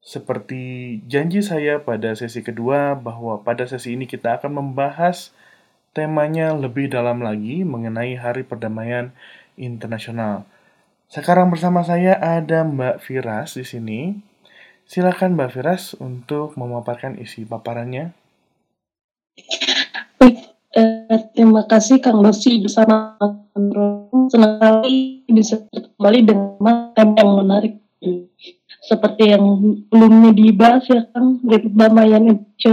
Seperti 0.00 0.96
janji 1.04 1.44
saya 1.44 1.84
pada 1.84 2.16
sesi 2.16 2.40
kedua 2.40 2.96
bahwa 2.96 3.44
pada 3.44 3.68
sesi 3.68 3.92
ini 3.92 4.08
kita 4.08 4.40
akan 4.40 4.56
membahas 4.56 5.36
temanya 5.90 6.54
lebih 6.54 6.86
dalam 6.86 7.22
lagi 7.22 7.66
mengenai 7.66 8.14
Hari 8.14 8.46
Perdamaian 8.46 9.10
Internasional. 9.58 10.46
Sekarang 11.10 11.50
bersama 11.50 11.82
saya 11.82 12.14
ada 12.14 12.62
Mbak 12.62 13.02
Firas 13.02 13.58
di 13.58 13.66
sini. 13.66 14.00
Silakan 14.86 15.34
Mbak 15.34 15.50
Firas 15.50 15.98
untuk 15.98 16.54
memaparkan 16.54 17.18
isi 17.18 17.42
paparannya. 17.42 18.14
Eh, 20.70 21.22
terima 21.34 21.66
kasih 21.66 21.98
Kang 21.98 22.22
Dosi 22.22 22.62
bersama. 22.62 23.18
Senang 24.30 24.30
sekali 24.30 25.26
bisa 25.26 25.58
kembali 25.74 26.18
dengan 26.22 26.94
tema 26.94 27.18
yang 27.18 27.32
menarik. 27.42 27.74
Seperti 28.86 29.34
yang 29.34 29.58
sebelumnya 29.90 30.30
dibahas 30.30 30.86
ya 30.86 31.02
Kang, 31.10 31.42
perdamaian 31.42 32.38
itu 32.38 32.70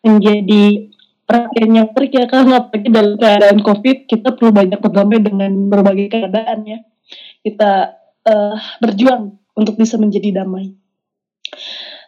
menjadi 0.00 0.95
perhatian 1.26 1.70
yang 1.74 1.86
menarik 1.90 2.12
ya 2.14 2.24
Kang, 2.30 2.48
apalagi 2.54 2.88
dalam 2.88 3.18
keadaan 3.18 3.58
COVID, 3.60 3.96
kita 4.06 4.38
perlu 4.38 4.50
banyak 4.54 4.78
berdamai 4.78 5.18
dengan 5.20 5.52
berbagai 5.66 6.06
keadaan 6.08 6.58
ya. 6.64 6.78
Kita 7.42 7.72
eh, 8.26 8.56
berjuang 8.80 9.34
untuk 9.58 9.74
bisa 9.74 9.98
menjadi 9.98 10.42
damai. 10.42 10.70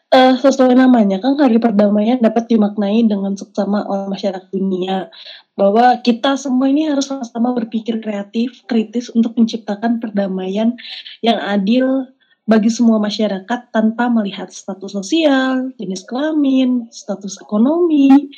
Eh, 0.08 0.34
sesuai 0.40 0.72
namanya 0.72 1.20
kan 1.20 1.36
hari 1.36 1.60
perdamaian 1.60 2.16
dapat 2.16 2.48
dimaknai 2.48 3.04
dengan 3.04 3.36
seksama 3.36 3.84
oleh 3.84 4.08
masyarakat 4.08 4.48
dunia 4.48 5.12
bahwa 5.52 6.00
kita 6.00 6.32
semua 6.40 6.72
ini 6.72 6.88
harus 6.88 7.12
sama-sama 7.12 7.52
berpikir 7.52 8.00
kreatif, 8.00 8.64
kritis 8.64 9.12
untuk 9.12 9.36
menciptakan 9.36 10.00
perdamaian 10.00 10.72
yang 11.20 11.36
adil 11.44 12.08
bagi 12.48 12.72
semua 12.72 12.96
masyarakat 12.96 13.68
tanpa 13.68 14.08
melihat 14.08 14.48
status 14.48 14.96
sosial, 14.96 15.76
jenis 15.76 16.08
kelamin, 16.08 16.88
status 16.88 17.36
ekonomi. 17.44 18.32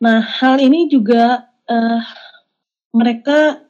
Nah, 0.00 0.24
hal 0.24 0.56
ini 0.64 0.88
juga 0.88 1.44
eh, 1.68 2.00
mereka 2.96 3.60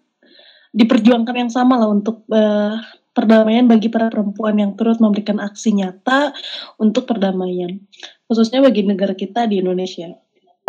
diperjuangkan 0.71 1.37
yang 1.37 1.51
sama 1.51 1.75
lah 1.75 1.91
untuk 1.91 2.23
eh, 2.31 2.79
perdamaian 3.11 3.67
bagi 3.67 3.91
para 3.91 4.07
perempuan 4.07 4.55
yang 4.63 4.79
turut 4.79 5.03
memberikan 5.03 5.43
aksi 5.43 5.75
nyata 5.75 6.31
untuk 6.79 7.11
perdamaian, 7.11 7.83
khususnya 8.31 8.63
bagi 8.63 8.87
negara 8.87 9.19
kita 9.19 9.51
di 9.51 9.59
Indonesia. 9.59 10.15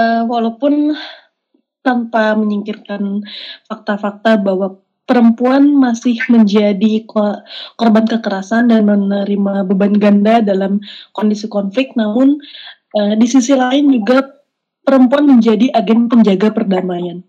Eh, 0.01 0.24
walaupun 0.25 0.98
tanpa 1.86 2.34
menyingkirkan 2.34 3.22
fakta-fakta 3.70 4.41
bahwa 4.41 4.82
perempuan 5.06 5.70
masih 5.77 6.18
menjadi 6.34 7.06
ko- 7.06 7.41
korban 7.77 8.10
kekerasan 8.10 8.74
dan 8.74 8.89
menerima 8.89 9.65
beban 9.70 9.94
ganda 9.98 10.41
dalam 10.41 10.82
kondisi 11.13 11.46
konflik, 11.46 11.94
namun 11.94 12.41
eh, 12.98 13.13
di 13.13 13.30
sisi 13.30 13.53
lain 13.53 13.94
juga 13.94 14.40
perempuan 14.81 15.29
menjadi 15.29 15.69
agen 15.73 16.09
penjaga 16.09 16.50
perdamaian. 16.51 17.21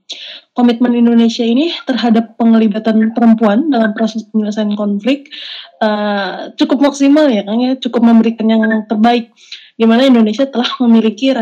Komitmen 0.52 0.92
Indonesia 0.92 1.44
ini 1.44 1.72
terhadap 1.88 2.36
penglibatan 2.36 3.12
perempuan 3.16 3.72
dalam 3.72 3.96
proses 3.96 4.24
penyelesaian 4.28 4.76
konflik 4.76 5.32
eh, 5.80 6.52
cukup 6.56 6.92
maksimal 6.92 7.28
ya, 7.28 7.44
Kang 7.44 7.60
ya, 7.60 7.72
cukup 7.80 8.02
memberikan 8.04 8.48
yang 8.48 8.64
terbaik 8.88 9.32
di 9.76 9.88
mana 9.88 10.04
Indonesia 10.04 10.44
telah 10.44 10.68
memiliki 10.84 11.32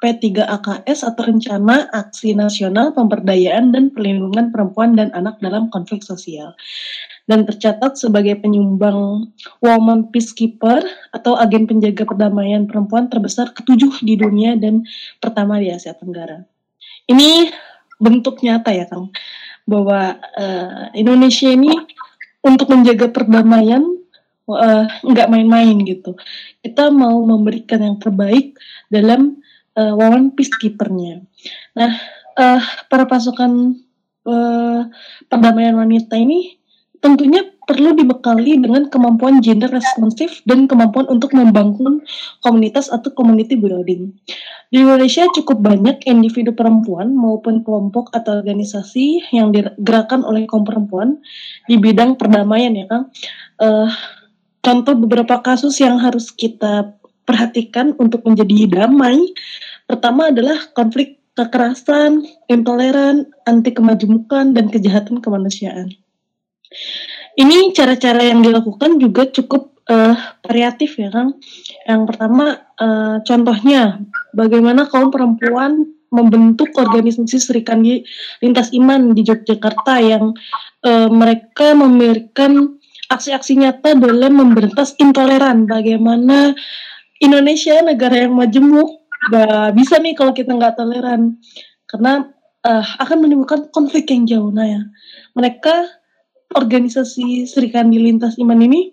P3AKS 0.00 1.04
atau 1.04 1.22
Rencana 1.26 1.90
Aksi 1.90 2.32
Nasional 2.38 2.94
Pemberdayaan 2.94 3.74
dan 3.74 3.90
Perlindungan 3.90 4.54
Perempuan 4.54 4.94
dan 4.94 5.10
Anak 5.12 5.42
dalam 5.42 5.68
Konflik 5.68 6.06
Sosial 6.06 6.54
dan 7.30 7.46
tercatat 7.46 7.94
sebagai 7.94 8.42
penyumbang 8.42 9.30
Woman 9.62 10.10
Peacekeeper 10.10 10.82
atau 11.14 11.38
agen 11.38 11.70
penjaga 11.70 12.02
perdamaian 12.02 12.66
perempuan 12.66 13.06
terbesar 13.06 13.54
ketujuh 13.54 14.02
di 14.02 14.18
dunia 14.18 14.58
dan 14.58 14.82
pertama 15.22 15.62
di 15.62 15.70
Asia 15.70 15.94
Tenggara. 15.94 16.42
Ini 17.06 17.54
bentuk 18.02 18.42
nyata 18.42 18.74
ya 18.74 18.90
Kang 18.90 19.14
bahwa 19.62 20.18
eh, 20.34 20.98
Indonesia 20.98 21.46
ini 21.46 21.70
untuk 22.42 22.74
menjaga 22.74 23.06
perdamaian 23.14 23.86
eh, 24.50 24.84
nggak 25.06 25.30
main-main 25.30 25.78
gitu. 25.86 26.18
Kita 26.58 26.90
mau 26.90 27.22
memberikan 27.22 27.78
yang 27.78 28.02
terbaik 28.02 28.58
dalam 28.90 29.38
uh, 29.78 29.94
Woman 29.94 30.34
Peacekeeper-nya. 30.34 31.22
Nah, 31.78 31.92
eh, 32.36 32.62
para 32.90 33.04
pasukan 33.06 33.78
eh, 34.26 34.80
perdamaian 35.30 35.76
wanita 35.78 36.18
ini 36.18 36.59
tentunya 37.00 37.44
perlu 37.64 37.94
dibekali 37.94 38.58
dengan 38.58 38.90
kemampuan 38.90 39.38
gender 39.38 39.70
responsif 39.70 40.42
dan 40.42 40.66
kemampuan 40.66 41.06
untuk 41.06 41.30
membangun 41.32 42.02
komunitas 42.42 42.90
atau 42.90 43.14
community 43.14 43.54
building. 43.54 44.10
Di 44.70 44.82
Indonesia 44.82 45.26
cukup 45.30 45.62
banyak 45.62 46.02
individu 46.06 46.50
perempuan 46.52 47.14
maupun 47.14 47.62
kelompok 47.62 48.10
atau 48.10 48.42
organisasi 48.42 49.32
yang 49.32 49.54
digerakkan 49.54 50.26
oleh 50.26 50.50
kaum 50.50 50.66
perempuan 50.66 51.22
di 51.70 51.78
bidang 51.78 52.18
perdamaian 52.18 52.74
ya 52.74 52.86
Kang. 52.90 53.10
Eh, 53.62 53.90
contoh 54.60 54.94
beberapa 54.98 55.38
kasus 55.40 55.78
yang 55.78 56.02
harus 56.02 56.34
kita 56.34 57.00
perhatikan 57.22 57.94
untuk 58.02 58.26
menjadi 58.26 58.66
damai. 58.66 59.30
Pertama 59.86 60.34
adalah 60.34 60.58
konflik 60.74 61.22
kekerasan, 61.38 62.26
intoleran, 62.50 63.30
anti 63.46 63.70
kemajemukan, 63.70 64.52
dan 64.52 64.66
kejahatan 64.68 65.22
kemanusiaan. 65.22 65.94
Ini 67.34 67.74
cara-cara 67.74 68.22
yang 68.26 68.42
dilakukan 68.42 68.98
juga 68.98 69.26
cukup 69.30 69.80
eh, 69.90 70.16
variatif 70.46 70.98
ya 70.98 71.10
Kang. 71.10 71.38
Yang 71.86 72.02
pertama 72.14 72.44
eh, 72.78 73.16
contohnya 73.26 73.82
bagaimana 74.34 74.86
kaum 74.86 75.10
perempuan 75.10 75.86
membentuk 76.10 76.74
organisasi 76.74 77.38
Serikandi 77.38 78.02
Lintas 78.42 78.74
Iman 78.74 79.14
di 79.14 79.22
Yogyakarta 79.22 80.02
yang 80.02 80.34
eh, 80.82 81.08
mereka 81.10 81.74
memberikan 81.74 82.78
aksi-aksi 83.10 83.58
nyata 83.58 83.98
dalam 83.98 84.38
memberantas 84.38 84.94
intoleran. 85.02 85.66
Bagaimana 85.66 86.54
Indonesia 87.18 87.82
negara 87.82 88.26
yang 88.26 88.34
majemuk 88.38 89.02
gak 89.28 89.76
bisa 89.76 90.00
nih 90.00 90.16
kalau 90.16 90.32
kita 90.32 90.56
nggak 90.56 90.80
toleran 90.80 91.36
karena 91.86 92.30
eh, 92.66 92.86
akan 93.02 93.18
menimbulkan 93.22 93.70
konflik 93.74 94.10
yang 94.10 94.26
jauh. 94.26 94.50
Nah 94.50 94.66
ya, 94.66 94.82
mereka 95.34 95.99
organisasi 96.54 97.46
Serikandi 97.46 97.98
Lintas 97.98 98.34
Iman 98.40 98.58
ini 98.62 98.90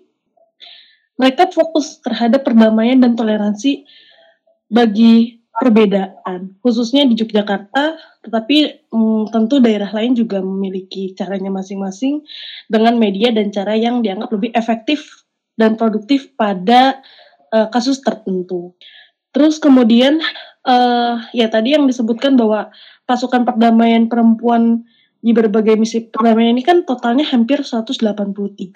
mereka 1.18 1.50
fokus 1.50 1.98
terhadap 1.98 2.46
perdamaian 2.46 3.02
dan 3.02 3.18
toleransi 3.18 3.82
bagi 4.70 5.42
perbedaan, 5.58 6.54
khususnya 6.62 7.02
di 7.02 7.18
Yogyakarta, 7.18 7.98
tetapi 8.22 8.86
mm, 8.94 9.34
tentu 9.34 9.58
daerah 9.58 9.90
lain 9.90 10.14
juga 10.14 10.38
memiliki 10.38 11.10
caranya 11.18 11.50
masing-masing 11.50 12.22
dengan 12.70 12.94
media 12.94 13.34
dan 13.34 13.50
cara 13.50 13.74
yang 13.74 13.98
dianggap 13.98 14.30
lebih 14.30 14.54
efektif 14.54 15.26
dan 15.58 15.74
produktif 15.74 16.30
pada 16.38 17.02
eh, 17.50 17.66
kasus 17.74 17.98
tertentu. 18.06 18.78
Terus 19.34 19.58
kemudian 19.58 20.22
eh, 20.62 21.14
ya 21.34 21.46
tadi 21.50 21.74
yang 21.74 21.90
disebutkan 21.90 22.38
bahwa 22.38 22.70
pasukan 23.10 23.42
perdamaian 23.42 24.06
perempuan 24.06 24.86
di 25.18 25.34
berbagai 25.34 25.74
misi 25.74 26.06
perdamaian 26.06 26.54
ini 26.54 26.62
kan 26.62 26.86
totalnya 26.86 27.26
hampir 27.26 27.66
183 27.66 27.98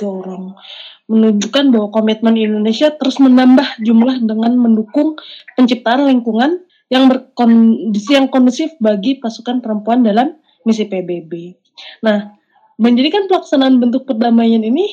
orang 0.03 0.59
menunjukkan 1.07 1.65
bahwa 1.71 1.89
komitmen 1.95 2.35
Indonesia 2.35 2.91
terus 2.99 3.23
menambah 3.23 3.83
jumlah 3.83 4.23
dengan 4.27 4.59
mendukung 4.59 5.15
penciptaan 5.55 6.11
lingkungan 6.11 6.63
yang 6.91 7.09
berkondisi 7.09 8.19
yang 8.19 8.29
kondusif 8.29 8.75
bagi 8.83 9.17
pasukan 9.23 9.65
perempuan 9.65 10.05
dalam 10.05 10.37
misi 10.67 10.85
PBB. 10.87 11.57
Nah, 12.05 12.37
menjadikan 12.77 13.31
pelaksanaan 13.31 13.81
bentuk 13.81 14.05
perdamaian 14.05 14.61
ini 14.61 14.89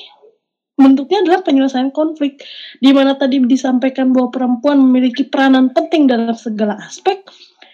bentuknya 0.79 1.27
adalah 1.27 1.43
penyelesaian 1.43 1.91
konflik 1.91 2.39
di 2.79 2.95
mana 2.95 3.19
tadi 3.19 3.43
disampaikan 3.43 4.15
bahwa 4.15 4.31
perempuan 4.31 4.79
memiliki 4.79 5.27
peranan 5.27 5.75
penting 5.75 6.07
dalam 6.07 6.31
segala 6.39 6.79
aspek. 6.79 7.19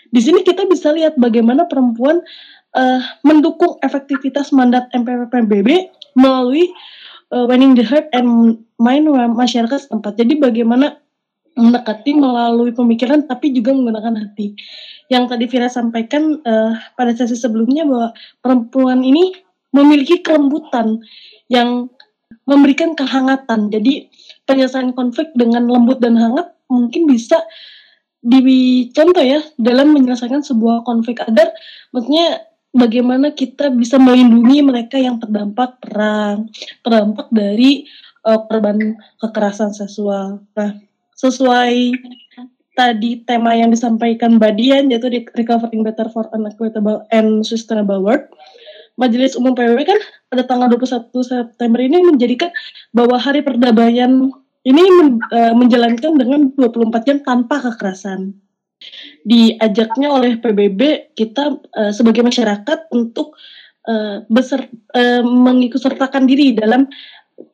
Di 0.09 0.23
sini 0.23 0.41
kita 0.41 0.65
bisa 0.65 0.95
lihat 0.95 1.19
bagaimana 1.19 1.69
perempuan 1.69 2.23
eh, 2.75 3.01
mendukung 3.23 3.79
efektivitas 3.81 4.51
mandat 4.51 4.91
MPP 4.91 5.31
PBB 5.31 5.69
melalui 6.15 6.71
uh, 7.31 7.45
winning 7.47 7.75
the 7.75 7.83
heart 7.83 8.07
and 8.15 8.61
mind 8.79 9.07
masyarakat 9.11 9.75
setempat. 9.75 10.15
Jadi 10.19 10.39
bagaimana 10.39 10.99
mendekati 11.55 12.11
melalui 12.15 12.75
pemikiran 12.75 13.23
tapi 13.27 13.55
juga 13.55 13.71
menggunakan 13.71 14.15
hati. 14.19 14.55
Yang 15.07 15.23
tadi 15.31 15.45
Vira 15.47 15.69
sampaikan 15.71 16.39
uh, 16.43 16.75
pada 16.99 17.15
sesi 17.15 17.37
sebelumnya 17.39 17.87
bahwa 17.87 18.09
perempuan 18.43 18.99
ini 19.03 19.31
memiliki 19.71 20.23
kelembutan 20.23 20.99
yang 21.47 21.87
memberikan 22.47 22.93
kehangatan. 22.97 23.71
Jadi 23.71 24.09
penyelesaian 24.47 24.91
konflik 24.93 25.31
dengan 25.35 25.67
lembut 25.67 25.99
dan 26.03 26.17
hangat 26.17 26.53
mungkin 26.67 27.05
bisa 27.05 27.39
dicontoh 28.25 29.21
ya 29.21 29.37
dalam 29.61 29.93
menyelesaikan 29.93 30.41
sebuah 30.41 30.81
konflik 30.81 31.21
agar 31.21 31.53
maksudnya 31.93 32.41
bagaimana 32.75 33.31
kita 33.31 33.71
bisa 33.71 33.95
melindungi 33.95 34.59
mereka 34.59 34.99
yang 34.99 35.17
terdampak 35.17 35.79
perang, 35.79 36.51
terdampak 36.83 37.31
dari 37.31 37.87
uh, 38.27 38.43
korban 38.45 38.99
kekerasan 39.23 39.71
seksual. 39.71 40.43
Nah, 40.53 40.71
sesuai 41.15 41.95
tadi 42.75 43.23
tema 43.23 43.55
yang 43.55 43.71
disampaikan 43.71 44.35
Mbak 44.35 44.53
Dian 44.59 44.91
yaitu 44.91 45.07
di 45.07 45.23
Recovering 45.23 45.81
Better 45.87 46.11
for 46.11 46.27
an 46.35 46.43
Equitable 46.43 47.07
and 47.15 47.47
Sustainable 47.47 48.03
World. 48.03 48.27
Majelis 48.95 49.35
Umum 49.35 49.55
PBB 49.55 49.87
kan 49.87 49.99
pada 50.31 50.43
tanggal 50.47 50.71
21 50.71 51.11
September 51.23 51.79
ini 51.83 51.99
menjadikan 52.03 52.51
bahwa 52.95 53.19
Hari 53.19 53.43
Perdamaian 53.43 54.31
ini 54.65 54.81
men, 54.81 55.19
uh, 55.31 55.51
menjalankan 55.55 56.15
dengan 56.15 56.51
24 56.55 57.07
jam 57.07 57.17
tanpa 57.23 57.59
kekerasan. 57.59 58.35
Diajaknya 59.25 60.11
oleh 60.11 60.37
PBB 60.37 61.13
kita 61.17 61.57
uh, 61.57 61.91
sebagai 61.95 62.21
masyarakat 62.21 62.91
untuk 62.93 63.33
uh, 63.87 64.21
uh, 64.25 65.21
mengikutsertakan 65.23 66.23
diri 66.27 66.53
dalam 66.53 66.89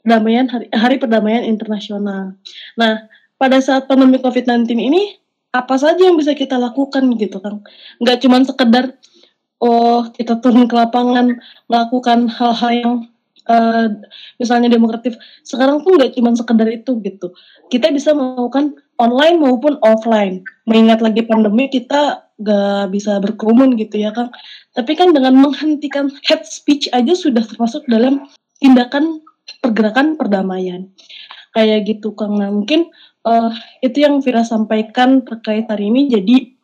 perdamaian 0.04 0.46
hari, 0.50 0.68
hari 0.74 0.96
perdamaian 1.02 1.44
internasional. 1.46 2.38
Nah, 2.78 2.94
pada 3.42 3.58
saat 3.58 3.90
pandemi 3.90 4.22
COVID-19 4.22 4.70
ini 4.78 5.18
apa 5.52 5.76
saja 5.76 6.00
yang 6.00 6.16
bisa 6.16 6.38
kita 6.38 6.56
lakukan 6.56 7.12
gitu 7.18 7.42
kan? 7.42 7.66
Nggak 8.00 8.18
cuma 8.24 8.40
sekedar 8.46 8.96
oh 9.62 10.10
kita 10.14 10.40
turun 10.42 10.66
ke 10.66 10.74
lapangan 10.74 11.38
melakukan 11.70 12.30
hal-hal 12.30 12.72
yang 12.72 12.94
uh, 13.50 13.88
misalnya 14.38 14.70
demokratif. 14.70 15.18
Sekarang 15.42 15.82
pun 15.82 15.98
nggak 15.98 16.18
cuma 16.18 16.34
sekedar 16.38 16.68
itu 16.70 16.98
gitu. 17.02 17.34
Kita 17.68 17.90
bisa 17.90 18.14
melakukan 18.14 18.78
online 19.02 19.42
maupun 19.42 19.82
offline. 19.82 20.46
Mengingat 20.70 21.02
lagi 21.02 21.26
pandemi 21.26 21.68
kita 21.74 22.30
nggak 22.38 22.94
bisa 22.94 23.18
berkerumun 23.18 23.74
gitu 23.82 23.98
ya 23.98 24.14
kan. 24.14 24.30
Tapi 24.78 24.94
kan 24.94 25.12
dengan 25.18 25.34
menghentikan 25.42 26.14
hate 26.30 26.46
speech 26.46 26.86
aja 26.94 27.18
sudah 27.18 27.42
termasuk 27.42 27.82
dalam 27.90 28.30
tindakan 28.62 29.26
pergerakan 29.66 30.16
perdamaian. 30.16 30.94
Kayak 31.58 31.98
gitu 31.98 32.14
Kang. 32.14 32.38
Nah, 32.38 32.54
mungkin 32.54 32.94
uh, 33.26 33.52
itu 33.82 34.06
yang 34.06 34.22
Vira 34.22 34.46
sampaikan 34.46 35.26
terkait 35.26 35.66
hari 35.68 35.90
ini. 35.90 36.08
Jadi 36.08 36.56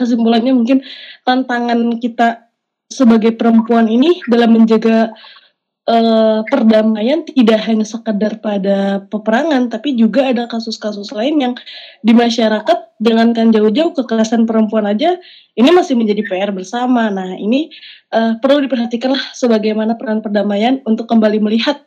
kesimpulannya 0.00 0.56
mungkin 0.56 0.80
tantangan 1.22 2.00
kita 2.00 2.48
sebagai 2.90 3.36
perempuan 3.36 3.88
ini 3.88 4.20
dalam 4.28 4.52
menjaga 4.52 5.12
eh, 5.88 6.40
perdamaian 6.46 7.26
tidak 7.26 7.60
hanya 7.66 7.86
sekedar 7.86 8.38
pada 8.38 9.02
peperangan, 9.10 9.66
tapi 9.70 9.98
juga 9.98 10.30
ada 10.30 10.46
kasus-kasus 10.46 11.10
lain 11.10 11.42
yang 11.42 11.54
di 12.02 12.14
masyarakat 12.14 12.78
dengan 13.02 13.34
kan 13.34 13.50
jauh-jauh 13.50 13.90
kekerasan 13.98 14.46
perempuan 14.46 14.86
aja 14.86 15.18
ini 15.58 15.70
masih 15.74 15.98
menjadi 15.98 16.22
PR 16.22 16.54
bersama. 16.54 17.10
Nah 17.10 17.34
ini 17.34 17.68
eh, 18.14 18.32
perlu 18.38 18.62
diperhatikanlah 18.62 19.34
sebagaimana 19.34 19.98
peran 19.98 20.22
perdamaian 20.22 20.78
untuk 20.86 21.10
kembali 21.10 21.42
melihat 21.42 21.82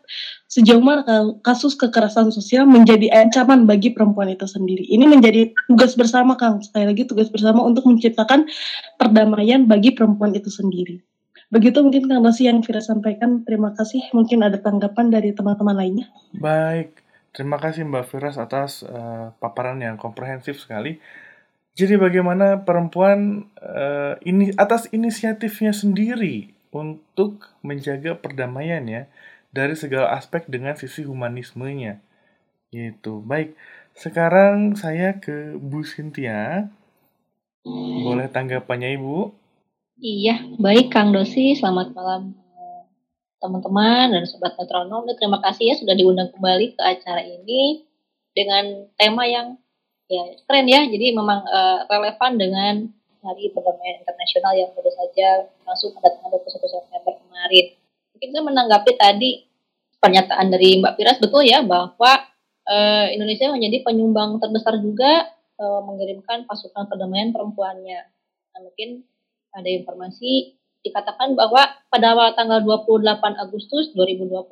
sejauh 0.51 0.83
mana 0.83 1.07
ka- 1.07 1.35
kasus 1.41 1.73
kekerasan 1.73 2.29
sosial 2.35 2.67
menjadi 2.67 3.09
ancaman 3.15 3.63
bagi 3.63 3.95
perempuan 3.95 4.29
itu 4.31 4.45
sendiri. 4.45 4.85
Ini 4.85 5.07
menjadi 5.07 5.55
tugas 5.71 5.95
bersama 5.95 6.35
Kang, 6.35 6.59
sekali 6.61 6.91
lagi 6.91 7.07
tugas 7.07 7.31
bersama 7.31 7.63
untuk 7.63 7.87
menciptakan 7.87 8.45
perdamaian 8.99 9.65
bagi 9.65 9.95
perempuan 9.95 10.35
itu 10.35 10.51
sendiri. 10.51 11.14
Begitu 11.55 11.79
mungkin 11.79 12.11
Kang 12.11 12.19
Rosi 12.19 12.51
yang 12.51 12.59
Fira 12.59 12.83
sampaikan. 12.83 13.47
Terima 13.47 13.71
kasih. 13.71 14.11
Mungkin 14.11 14.43
ada 14.43 14.59
tanggapan 14.59 15.07
dari 15.07 15.31
teman-teman 15.31 15.71
lainnya. 15.71 16.11
Baik, 16.35 16.99
terima 17.31 17.55
kasih 17.55 17.87
Mbak 17.87 18.11
Firas 18.11 18.35
atas 18.35 18.83
eh, 18.83 19.31
paparan 19.39 19.79
yang 19.79 19.95
komprehensif 19.95 20.59
sekali. 20.59 20.99
Jadi 21.79 21.95
bagaimana 21.95 22.67
perempuan 22.67 23.47
eh, 23.55 24.19
ini 24.27 24.51
atas 24.59 24.91
inisiatifnya 24.91 25.71
sendiri 25.71 26.51
untuk 26.75 27.55
menjaga 27.63 28.19
perdamaian 28.19 28.83
ya 28.83 29.07
dari 29.55 29.79
segala 29.79 30.11
aspek 30.11 30.51
dengan 30.51 30.75
sisi 30.75 31.07
humanismenya. 31.07 32.03
Gitu. 32.67 33.23
Baik, 33.23 33.55
sekarang 33.95 34.75
saya 34.75 35.23
ke 35.23 35.55
Bu 35.55 35.87
Cynthia. 35.87 36.67
Boleh 38.03 38.27
tanggapannya 38.27 38.99
Ibu? 38.99 39.44
Iya, 39.95 40.43
baik 40.59 40.91
Kang 40.91 41.15
Dosi, 41.15 41.55
selamat 41.55 41.95
malam 41.95 42.35
eh, 42.35 42.83
teman-teman 43.39 44.11
dan 44.11 44.27
sobat 44.27 44.59
metronom. 44.59 45.07
Terima 45.15 45.39
kasih 45.39 45.71
ya 45.71 45.75
sudah 45.79 45.95
diundang 45.95 46.35
kembali 46.35 46.75
ke 46.75 46.81
acara 46.83 47.23
ini 47.23 47.87
dengan 48.35 48.91
tema 48.99 49.23
yang 49.23 49.55
ya 50.11 50.35
keren 50.43 50.67
ya. 50.67 50.83
Jadi 50.83 51.15
memang 51.15 51.47
eh, 51.47 51.79
relevan 51.87 52.31
dengan 52.35 52.73
Hari 53.23 53.55
Perdamaian 53.55 54.03
Internasional 54.03 54.53
yang 54.59 54.75
baru 54.75 54.91
saja 54.91 55.47
masuk 55.63 55.95
pada 55.95 56.11
tanggal 56.19 56.43
21 56.43 56.75
September 56.75 57.13
kemarin. 57.15 57.65
Mungkin 58.11 58.29
saya 58.35 58.43
menanggapi 58.43 58.91
tadi 58.99 59.47
pernyataan 60.03 60.51
dari 60.51 60.83
Mbak 60.83 60.93
Firas 60.99 61.23
betul 61.23 61.47
ya 61.47 61.63
bahwa 61.63 62.19
eh, 62.67 63.15
Indonesia 63.15 63.47
menjadi 63.47 63.79
penyumbang 63.87 64.43
terbesar 64.43 64.75
juga 64.75 65.31
eh, 65.55 65.81
mengirimkan 65.87 66.43
pasukan 66.43 66.83
perdamaian 66.91 67.31
perempuannya. 67.31 68.11
Nah, 68.51 68.59
mungkin 68.59 69.07
ada 69.55 69.69
informasi 69.71 70.59
dikatakan 70.85 71.33
bahwa 71.33 71.65
pada 71.89 72.13
awal 72.13 72.35
tanggal 72.37 72.61
28 72.61 73.01
Agustus 73.41 73.89
2020 73.97 74.45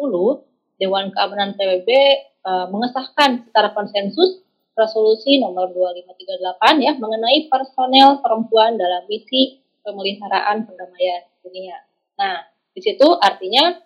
Dewan 0.81 1.13
Keamanan 1.13 1.53
PBB 1.53 1.89
eh, 1.91 2.65
mengesahkan 2.71 3.45
secara 3.45 3.75
konsensus 3.75 4.41
resolusi 4.73 5.37
nomor 5.37 5.69
2538 5.69 6.81
ya 6.81 6.97
mengenai 6.97 7.45
personel 7.45 8.25
perempuan 8.25 8.73
dalam 8.73 9.05
misi 9.05 9.61
pemeliharaan 9.85 10.65
perdamaian 10.65 11.29
dunia. 11.45 11.77
Nah, 12.17 12.41
di 12.73 12.81
situ 12.81 13.05
artinya 13.21 13.77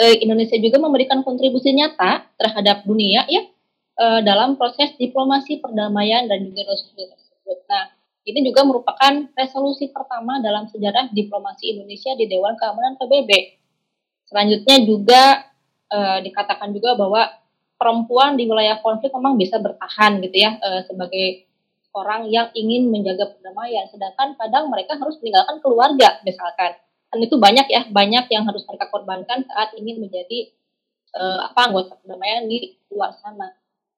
eh, 0.00 0.16
Indonesia 0.24 0.56
juga 0.56 0.80
memberikan 0.80 1.20
kontribusi 1.20 1.76
nyata 1.76 2.32
terhadap 2.40 2.88
dunia 2.88 3.28
ya 3.28 3.42
eh, 4.00 4.20
dalam 4.24 4.56
proses 4.56 4.96
diplomasi 4.96 5.60
perdamaian 5.60 6.24
dan 6.24 6.40
juga 6.48 6.72
resolusi 6.72 7.04
tersebut. 7.12 7.58
Nah, 7.68 7.95
ini 8.26 8.42
juga 8.42 8.66
merupakan 8.66 9.30
resolusi 9.38 9.94
pertama 9.94 10.42
dalam 10.42 10.66
sejarah 10.66 11.14
diplomasi 11.14 11.78
Indonesia 11.78 12.10
di 12.18 12.26
Dewan 12.26 12.58
Keamanan 12.58 12.98
PBB. 12.98 13.30
Selanjutnya 14.26 14.76
juga 14.82 15.22
eh, 15.94 16.18
dikatakan 16.26 16.74
juga 16.74 16.98
bahwa 16.98 17.22
perempuan 17.78 18.34
di 18.34 18.50
wilayah 18.50 18.82
konflik 18.82 19.14
memang 19.14 19.38
bisa 19.38 19.62
bertahan 19.62 20.18
gitu 20.26 20.36
ya 20.42 20.58
eh, 20.58 20.82
sebagai 20.90 21.46
orang 21.96 22.28
yang 22.28 22.52
ingin 22.52 22.92
menjaga 22.92 23.32
perdamaian, 23.32 23.88
sedangkan 23.88 24.36
kadang 24.36 24.68
mereka 24.68 25.00
harus 25.00 25.16
meninggalkan 25.24 25.56
keluarga 25.64 26.20
misalkan. 26.28 26.76
Dan 27.08 27.18
itu 27.24 27.40
banyak 27.40 27.66
ya, 27.72 27.88
banyak 27.88 28.28
yang 28.28 28.44
harus 28.44 28.68
mereka 28.68 28.92
korbankan 28.92 29.48
saat 29.48 29.72
ingin 29.80 30.04
menjadi 30.04 30.52
eh, 31.16 31.40
apa 31.46 31.72
anggota 31.72 31.96
perdamaian 32.02 32.44
di 32.44 32.76
luar 32.92 33.16
sana. 33.16 33.48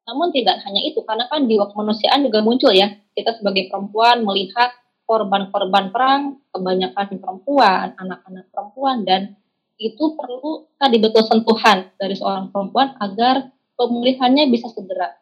Namun 0.08 0.32
tidak 0.32 0.64
hanya 0.64 0.80
itu, 0.80 1.04
karena 1.04 1.28
kan 1.28 1.44
jiwa 1.44 1.68
kemanusiaan 1.68 2.24
juga 2.24 2.40
muncul 2.40 2.72
ya. 2.72 2.88
Kita 3.12 3.36
sebagai 3.36 3.68
perempuan 3.68 4.24
melihat 4.24 4.72
korban-korban 5.04 5.92
perang, 5.92 6.40
kebanyakan 6.48 7.20
perempuan, 7.20 7.92
anak-anak 8.00 8.48
perempuan, 8.48 9.04
dan 9.04 9.36
itu 9.76 10.16
perlu 10.16 10.66
tadi 10.80 10.96
betul 10.98 11.22
sentuhan 11.22 11.92
dari 12.00 12.16
seorang 12.16 12.48
perempuan 12.48 12.96
agar 12.98 13.52
pemulihannya 13.78 14.50
bisa 14.50 14.72
segera. 14.72 15.14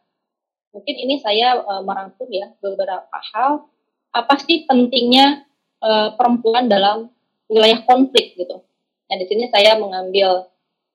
Mungkin 0.73 0.97
ini 0.97 1.21
saya 1.21 1.61
e, 1.61 1.73
merangkum 1.85 2.29
ya 2.33 2.53
beberapa 2.63 3.19
hal. 3.37 3.69
Apa 4.17 4.41
sih 4.41 4.65
pentingnya 4.65 5.45
e, 5.77 5.91
perempuan 6.17 6.73
dalam 6.73 7.13
wilayah 7.53 7.85
konflik 7.85 8.33
gitu. 8.33 8.65
Nah 9.07 9.17
di 9.21 9.29
sini 9.29 9.53
saya 9.53 9.77
mengambil 9.77 10.49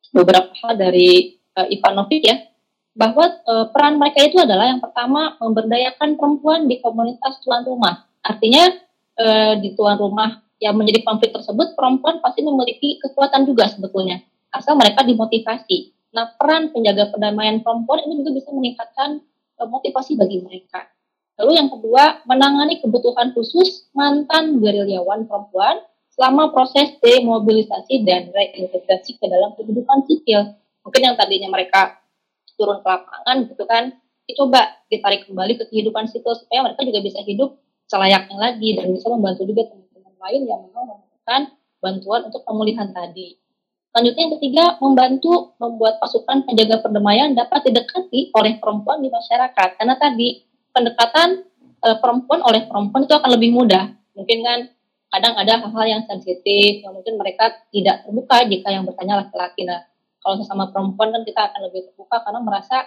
beberapa 0.09 0.49
hal 0.65 0.73
dari 0.81 1.37
e, 1.37 1.59
Ivanovic 1.77 2.21
ya 2.25 2.50
bahwa 2.91 3.23
e, 3.43 3.53
peran 3.71 3.95
mereka 3.95 4.19
itu 4.27 4.37
adalah 4.39 4.67
yang 4.67 4.83
pertama 4.83 5.39
memberdayakan 5.39 6.19
perempuan 6.19 6.67
di 6.67 6.83
komunitas 6.83 7.39
tuan 7.43 7.63
rumah. 7.63 8.03
Artinya 8.23 8.67
e, 9.15 9.25
di 9.63 9.71
tuan 9.73 9.95
rumah 9.95 10.43
yang 10.59 10.75
menjadi 10.77 11.01
konflik 11.07 11.31
tersebut 11.31 11.73
perempuan 11.73 12.19
pasti 12.21 12.43
memiliki 12.45 13.01
kekuatan 13.01 13.47
juga 13.49 13.71
sebetulnya 13.71 14.21
asal 14.51 14.75
mereka 14.75 15.01
dimotivasi. 15.07 15.95
Nah 16.11 16.35
peran 16.35 16.75
penjaga 16.75 17.07
perdamaian 17.09 17.63
perempuan 17.63 18.03
ini 18.03 18.19
juga 18.19 18.31
bisa 18.35 18.49
meningkatkan 18.51 19.23
e, 19.55 19.61
motivasi 19.63 20.19
bagi 20.19 20.43
mereka. 20.43 20.91
Lalu 21.39 21.51
yang 21.57 21.69
kedua 21.71 22.21
menangani 22.27 22.83
kebutuhan 22.83 23.31
khusus 23.31 23.87
mantan 23.95 24.59
gerilyawan 24.59 25.25
perempuan 25.25 25.79
selama 26.11 26.51
proses 26.51 26.99
demobilisasi 26.99 28.03
dan 28.03 28.29
reintegrasi 28.35 29.15
ke 29.15 29.25
dalam 29.31 29.55
kehidupan 29.55 30.03
sipil. 30.05 30.59
Mungkin 30.83 31.01
yang 31.01 31.15
tadinya 31.15 31.47
mereka 31.47 32.00
turun 32.61 32.85
ke 32.85 32.87
lapangan 32.87 33.37
gitu 33.49 33.63
kan 33.65 33.97
dicoba 34.29 34.85
ditarik 34.87 35.25
kembali 35.25 35.57
ke 35.57 35.65
kehidupan 35.73 36.05
sipil 36.05 36.37
supaya 36.37 36.61
mereka 36.61 36.85
juga 36.85 37.01
bisa 37.01 37.19
hidup 37.25 37.57
selayaknya 37.89 38.37
lagi 38.37 38.77
dan 38.77 38.93
bisa 38.93 39.09
membantu 39.09 39.43
juga 39.49 39.67
teman-teman 39.67 40.13
lain 40.21 40.41
yang 40.45 40.59
memang 40.69 40.85
membutuhkan 40.93 41.41
bantuan 41.81 42.21
untuk 42.29 42.41
pemulihan 42.45 42.87
tadi. 42.93 43.41
Selanjutnya 43.91 44.21
yang 44.23 44.33
ketiga, 44.39 44.65
membantu 44.79 45.51
membuat 45.59 45.99
pasukan 45.99 46.47
penjaga 46.47 46.79
perdamaian 46.79 47.35
dapat 47.35 47.67
didekati 47.67 48.31
oleh 48.31 48.55
perempuan 48.55 49.03
di 49.03 49.11
masyarakat. 49.11 49.69
Karena 49.75 49.99
tadi 49.99 50.47
pendekatan 50.71 51.43
e, 51.83 51.87
perempuan 51.99 52.39
oleh 52.39 52.63
perempuan 52.71 53.03
itu 53.03 53.11
akan 53.11 53.35
lebih 53.35 53.51
mudah. 53.51 53.91
Mungkin 54.15 54.37
kan 54.47 54.59
kadang 55.11 55.35
ada 55.35 55.59
hal-hal 55.59 55.85
yang 55.99 56.03
sensitif 56.07 56.87
yang 56.87 56.95
mungkin 56.95 57.19
mereka 57.19 57.51
tidak 57.75 58.07
terbuka 58.07 58.47
jika 58.47 58.71
yang 58.71 58.87
bertanya 58.87 59.27
laki-laki. 59.27 59.67
Nah, 59.67 59.83
kalau 60.21 60.37
sesama 60.37 60.69
perempuan 60.69 61.09
kan 61.09 61.25
kita 61.25 61.41
akan 61.49 61.59
lebih 61.67 61.89
terbuka 61.89 62.21
karena 62.21 62.39
merasa 62.45 62.85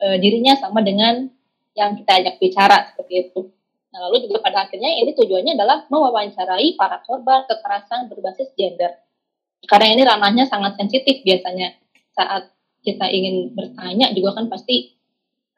e, 0.00 0.16
dirinya 0.18 0.56
sama 0.56 0.80
dengan 0.80 1.28
yang 1.76 1.96
kita 2.00 2.20
ajak 2.20 2.34
bicara 2.40 2.88
seperti 2.92 3.28
itu. 3.28 3.52
Nah, 3.92 4.08
lalu 4.08 4.24
juga 4.24 4.40
pada 4.40 4.64
akhirnya 4.64 4.88
ini 4.88 5.12
tujuannya 5.12 5.52
adalah 5.52 5.84
mewawancarai 5.92 6.80
para 6.80 7.04
korban 7.04 7.44
kekerasan 7.44 8.08
berbasis 8.08 8.48
gender. 8.56 9.04
Karena 9.68 9.92
ini 9.92 10.02
ranahnya 10.02 10.44
sangat 10.48 10.80
sensitif 10.80 11.20
biasanya 11.22 11.76
saat 12.16 12.50
kita 12.82 13.06
ingin 13.12 13.52
bertanya 13.52 14.10
juga 14.16 14.42
kan 14.42 14.48
pasti, 14.48 14.96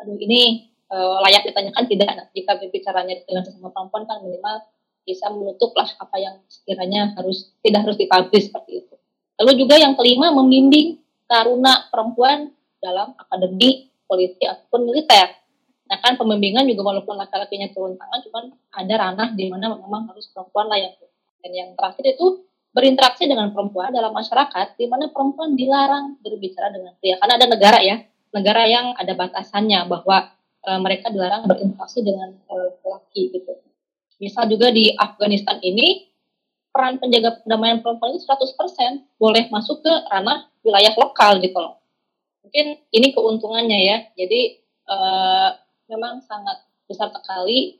aduh 0.02 0.18
ini 0.18 0.66
e, 0.90 0.96
layak 0.98 1.46
ditanyakan 1.46 1.84
tidak. 1.86 2.10
Nah, 2.10 2.26
jika 2.34 2.58
berbicaranya 2.58 3.22
dengan 3.22 3.46
sesama 3.46 3.70
perempuan 3.70 4.02
kan 4.10 4.18
minimal 4.26 4.66
bisa 5.04 5.30
menutup 5.30 5.70
lah 5.76 5.86
apa 6.00 6.16
yang 6.16 6.42
sekiranya 6.50 7.12
harus 7.14 7.54
tidak 7.60 7.86
harus 7.86 7.96
dipublish 8.00 8.50
seperti 8.50 8.82
itu. 8.82 8.94
Lalu 9.38 9.52
juga 9.66 9.76
yang 9.78 9.94
kelima 9.94 10.32
membimbing 10.32 11.03
taruna 11.24 11.88
perempuan 11.88 12.52
dalam 12.80 13.16
akademi 13.16 13.88
polisi 14.04 14.44
ataupun 14.44 14.84
militer. 14.88 15.32
Nah 15.88 15.98
kan 16.00 16.16
pembimbingan 16.16 16.64
juga 16.68 16.94
walaupun 16.94 17.16
laki-lakinya 17.16 17.68
turun 17.72 17.96
tangan, 17.96 18.20
cuman 18.24 18.44
ada 18.72 18.94
ranah 18.96 19.28
di 19.36 19.48
mana 19.48 19.76
memang 19.76 20.08
harus 20.12 20.28
perempuan 20.32 20.68
lah 20.68 20.80
yang 20.80 20.92
dan 21.44 21.52
yang 21.52 21.70
terakhir 21.76 22.16
itu 22.16 22.40
berinteraksi 22.72 23.28
dengan 23.28 23.52
perempuan 23.52 23.92
dalam 23.92 24.10
masyarakat 24.16 24.80
di 24.80 24.88
mana 24.88 25.12
perempuan 25.12 25.52
dilarang 25.52 26.18
berbicara 26.24 26.72
dengan 26.72 26.96
pria 26.98 27.20
karena 27.20 27.36
ada 27.36 27.46
negara 27.46 27.78
ya 27.84 27.96
negara 28.34 28.66
yang 28.66 28.96
ada 28.98 29.12
batasannya 29.14 29.86
bahwa 29.86 30.32
e, 30.64 30.70
mereka 30.82 31.12
dilarang 31.12 31.46
berinteraksi 31.46 32.02
dengan 32.02 32.34
e, 32.34 32.54
laki 32.82 33.30
gitu. 33.30 33.52
Misal 34.18 34.50
juga 34.50 34.74
di 34.74 34.90
Afghanistan 34.90 35.62
ini 35.62 36.10
peran 36.74 36.98
penjaga 36.98 37.38
perdamaian 37.38 37.78
perempuan 37.78 38.18
itu 38.18 38.26
100% 38.26 39.06
boleh 39.22 39.46
masuk 39.54 39.86
ke 39.86 39.92
ranah 40.10 40.50
wilayah 40.66 40.90
lokal 40.98 41.38
gitu 41.38 41.54
loh. 41.54 41.78
Mungkin 42.42 42.82
ini 42.90 43.14
keuntungannya 43.14 43.78
ya. 43.78 43.96
Jadi 44.18 44.58
e, 44.66 44.96
memang 45.86 46.18
sangat 46.26 46.66
besar 46.90 47.14
sekali 47.14 47.78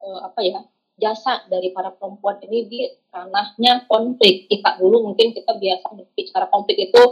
e, 0.00 0.08
apa 0.24 0.40
ya 0.40 0.64
jasa 0.94 1.42
dari 1.50 1.74
para 1.74 1.90
perempuan 1.90 2.38
ini 2.46 2.58
di 2.70 2.80
ranahnya 3.10 3.86
konflik. 3.90 4.46
Jika 4.46 4.78
dulu 4.78 5.10
mungkin 5.10 5.34
kita 5.34 5.58
biasa 5.58 5.86
bicara 6.14 6.46
konflik 6.50 6.90
itu 6.90 7.02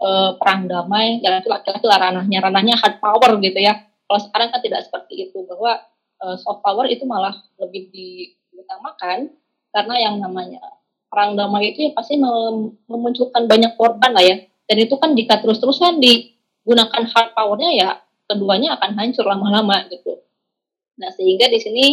eh, 0.00 0.30
perang 0.36 0.68
damai, 0.68 1.20
yang 1.24 1.40
itu 1.40 1.48
laki-laki 1.48 1.84
lah 1.88 2.00
ranahnya, 2.10 2.38
ranahnya 2.44 2.76
hard 2.76 3.00
power 3.00 3.40
gitu 3.40 3.58
ya. 3.60 3.80
Kalau 4.04 4.20
sekarang 4.20 4.48
kan 4.52 4.60
tidak 4.60 4.84
seperti 4.84 5.28
itu, 5.28 5.44
bahwa 5.48 5.80
eh, 6.20 6.36
soft 6.40 6.60
power 6.60 6.84
itu 6.88 7.08
malah 7.08 7.32
lebih 7.56 7.88
diutamakan 7.92 9.32
karena 9.74 9.94
yang 9.98 10.22
namanya 10.22 10.62
perang 11.10 11.34
damai 11.34 11.74
itu 11.74 11.86
ya 11.86 11.90
pasti 11.90 12.14
mem- 12.14 12.78
memunculkan 12.86 13.50
banyak 13.50 13.74
korban 13.74 14.14
lah 14.14 14.22
ya. 14.22 14.38
Dan 14.70 14.76
itu 14.80 14.94
kan 14.96 15.18
jika 15.18 15.42
terus-terusan 15.42 15.98
digunakan 15.98 17.02
hard 17.10 17.34
powernya 17.34 17.70
ya 17.74 17.88
keduanya 18.30 18.78
akan 18.78 18.94
hancur 18.94 19.26
lama-lama 19.26 19.84
gitu. 19.90 20.22
Nah 20.98 21.10
sehingga 21.10 21.50
di 21.50 21.58
sini 21.58 21.86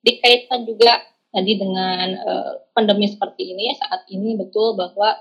dikaitkan 0.00 0.62
juga 0.64 1.02
tadi 1.34 1.52
dengan 1.58 2.06
eh, 2.14 2.52
pandemi 2.72 3.10
seperti 3.10 3.52
ini 3.52 3.74
saat 3.76 4.06
ini 4.08 4.38
betul 4.38 4.78
bahwa 4.78 5.12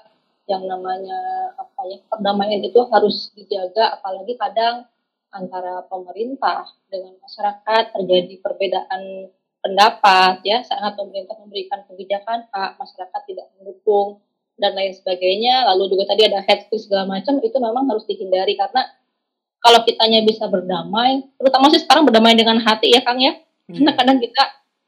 yang 0.47 0.63
namanya 0.63 1.51
apa 1.59 1.81
ya 1.91 1.99
perdamaian 2.07 2.63
itu 2.63 2.79
harus 2.87 3.35
dijaga 3.35 3.99
apalagi 3.99 4.39
kadang 4.39 4.87
antara 5.35 5.83
pemerintah 5.91 6.71
dengan 6.87 7.19
masyarakat 7.19 7.83
terjadi 7.99 8.35
perbedaan 8.39 9.27
pendapat 9.61 10.41
ya 10.45 10.61
saat 10.63 10.93
pemerintah 10.95 11.35
memberikan 11.41 11.83
kebijakan 11.89 12.47
Pak 12.49 12.77
masyarakat 12.77 13.21
tidak 13.27 13.47
mendukung 13.57 14.21
dan 14.57 14.73
lain 14.73 14.93
sebagainya. 14.93 15.65
Lalu 15.73 15.97
juga 15.97 16.13
tadi 16.13 16.25
ada 16.29 16.41
head 16.45 16.65
speech 16.65 16.89
segala 16.89 17.05
macam 17.05 17.37
itu 17.41 17.57
memang 17.57 17.85
harus 17.89 18.05
dihindari 18.09 18.57
karena 18.57 18.85
kalau 19.61 19.81
kitanya 19.83 20.21
bisa 20.21 20.45
berdamai 20.45 21.25
terutama 21.35 21.67
sih 21.73 21.81
sekarang 21.81 22.05
berdamai 22.05 22.37
dengan 22.37 22.61
hati 22.61 22.93
ya 22.93 23.01
Kang 23.01 23.21
ya. 23.21 23.37
Karena 23.67 23.91
kadang 23.97 24.17
kita 24.23 24.43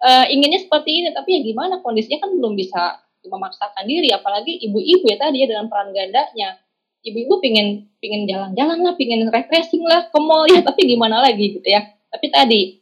eh, 0.05 0.25
inginnya 0.31 0.63
seperti 0.63 1.03
ini 1.03 1.09
tapi 1.11 1.35
ya 1.35 1.39
gimana 1.43 1.83
kondisinya 1.83 2.23
kan 2.23 2.31
belum 2.31 2.55
bisa 2.55 3.03
memaksakan 3.19 3.83
diri 3.83 4.15
apalagi 4.15 4.63
ibu-ibu 4.63 5.03
ya 5.11 5.19
tadi 5.19 5.43
ya 5.43 5.47
dengan 5.49 5.67
peran 5.67 5.91
gandanya. 5.91 6.57
Ibu-ibu 6.99 7.39
pingin 7.39 7.87
pingin 8.03 8.27
jalan-jalan 8.27 8.83
lah 8.83 8.93
pingin 8.99 9.27
refreshing 9.31 9.83
lah 9.87 10.07
ke 10.11 10.19
mall 10.19 10.47
ya 10.47 10.59
tapi 10.63 10.87
gimana 10.87 11.19
lagi 11.19 11.59
gitu 11.59 11.67
ya. 11.67 11.83
Tapi 12.09 12.27
tadi 12.31 12.78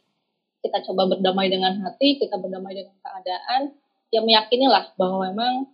kita 0.68 0.84
coba 0.84 1.08
berdamai 1.16 1.48
dengan 1.48 1.80
hati 1.82 2.20
kita 2.20 2.36
berdamai 2.36 2.76
dengan 2.76 2.94
keadaan 3.00 3.72
ya 4.12 4.20
meyakinilah 4.20 4.96
bahwa 4.96 5.28
memang 5.28 5.68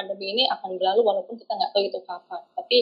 pandemi 0.00 0.32
ini 0.32 0.44
akan 0.48 0.80
berlalu 0.80 1.00
walaupun 1.04 1.36
kita 1.36 1.52
nggak 1.52 1.70
tahu 1.76 1.82
itu 1.84 2.00
kapan. 2.04 2.40
Tapi 2.56 2.78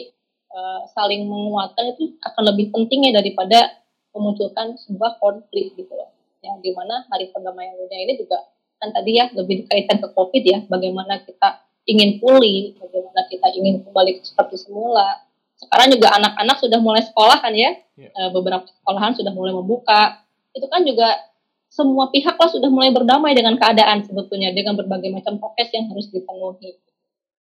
eh, 0.55 0.79
saling 0.95 1.27
menguatkan 1.27 1.95
itu 1.95 2.15
akan 2.23 2.43
lebih 2.55 2.71
pentingnya 2.71 3.19
daripada 3.19 3.79
memunculkan 4.15 4.79
sebuah 4.79 5.19
konflik 5.19 5.75
gitu 5.75 5.91
loh. 5.93 6.09
Yang 6.39 6.57
di 6.63 6.71
mana 6.71 7.03
hari 7.11 7.29
perdamaian 7.29 7.75
dunia 7.75 7.99
ini 8.07 8.13
juga 8.15 8.39
kan 8.79 8.95
tadi 8.95 9.19
ya 9.19 9.27
lebih 9.35 9.67
dikaitkan 9.67 9.99
ke 9.99 10.07
covid 10.15 10.39
ya 10.39 10.63
bagaimana 10.71 11.19
kita 11.27 11.67
ingin 11.83 12.23
pulih 12.23 12.79
bagaimana 12.79 13.27
kita 13.27 13.51
ingin 13.51 13.83
kembali 13.83 14.23
seperti 14.23 14.55
semula. 14.55 15.19
Sekarang 15.59 15.91
juga 15.91 16.15
anak-anak 16.15 16.55
sudah 16.63 16.79
mulai 16.79 17.03
sekolah 17.03 17.43
kan 17.43 17.51
ya? 17.51 17.75
Ya. 17.99 18.07
Eh, 18.07 18.29
beberapa 18.31 18.63
sekolahan 18.63 19.11
sudah 19.19 19.35
mulai 19.35 19.51
membuka. 19.51 20.23
Itu 20.55 20.71
kan 20.71 20.87
juga 20.87 21.28
semua 21.69 22.09
pihak 22.09 22.35
lah 22.35 22.49
sudah 22.49 22.67
mulai 22.67 22.89
berdamai 22.89 23.37
dengan 23.37 23.55
keadaan 23.55 24.01
sebetulnya 24.03 24.51
dengan 24.51 24.73
berbagai 24.73 25.13
macam 25.13 25.37
prokes 25.37 25.69
yang 25.71 25.85
harus 25.87 26.09
dipenuhi 26.09 26.81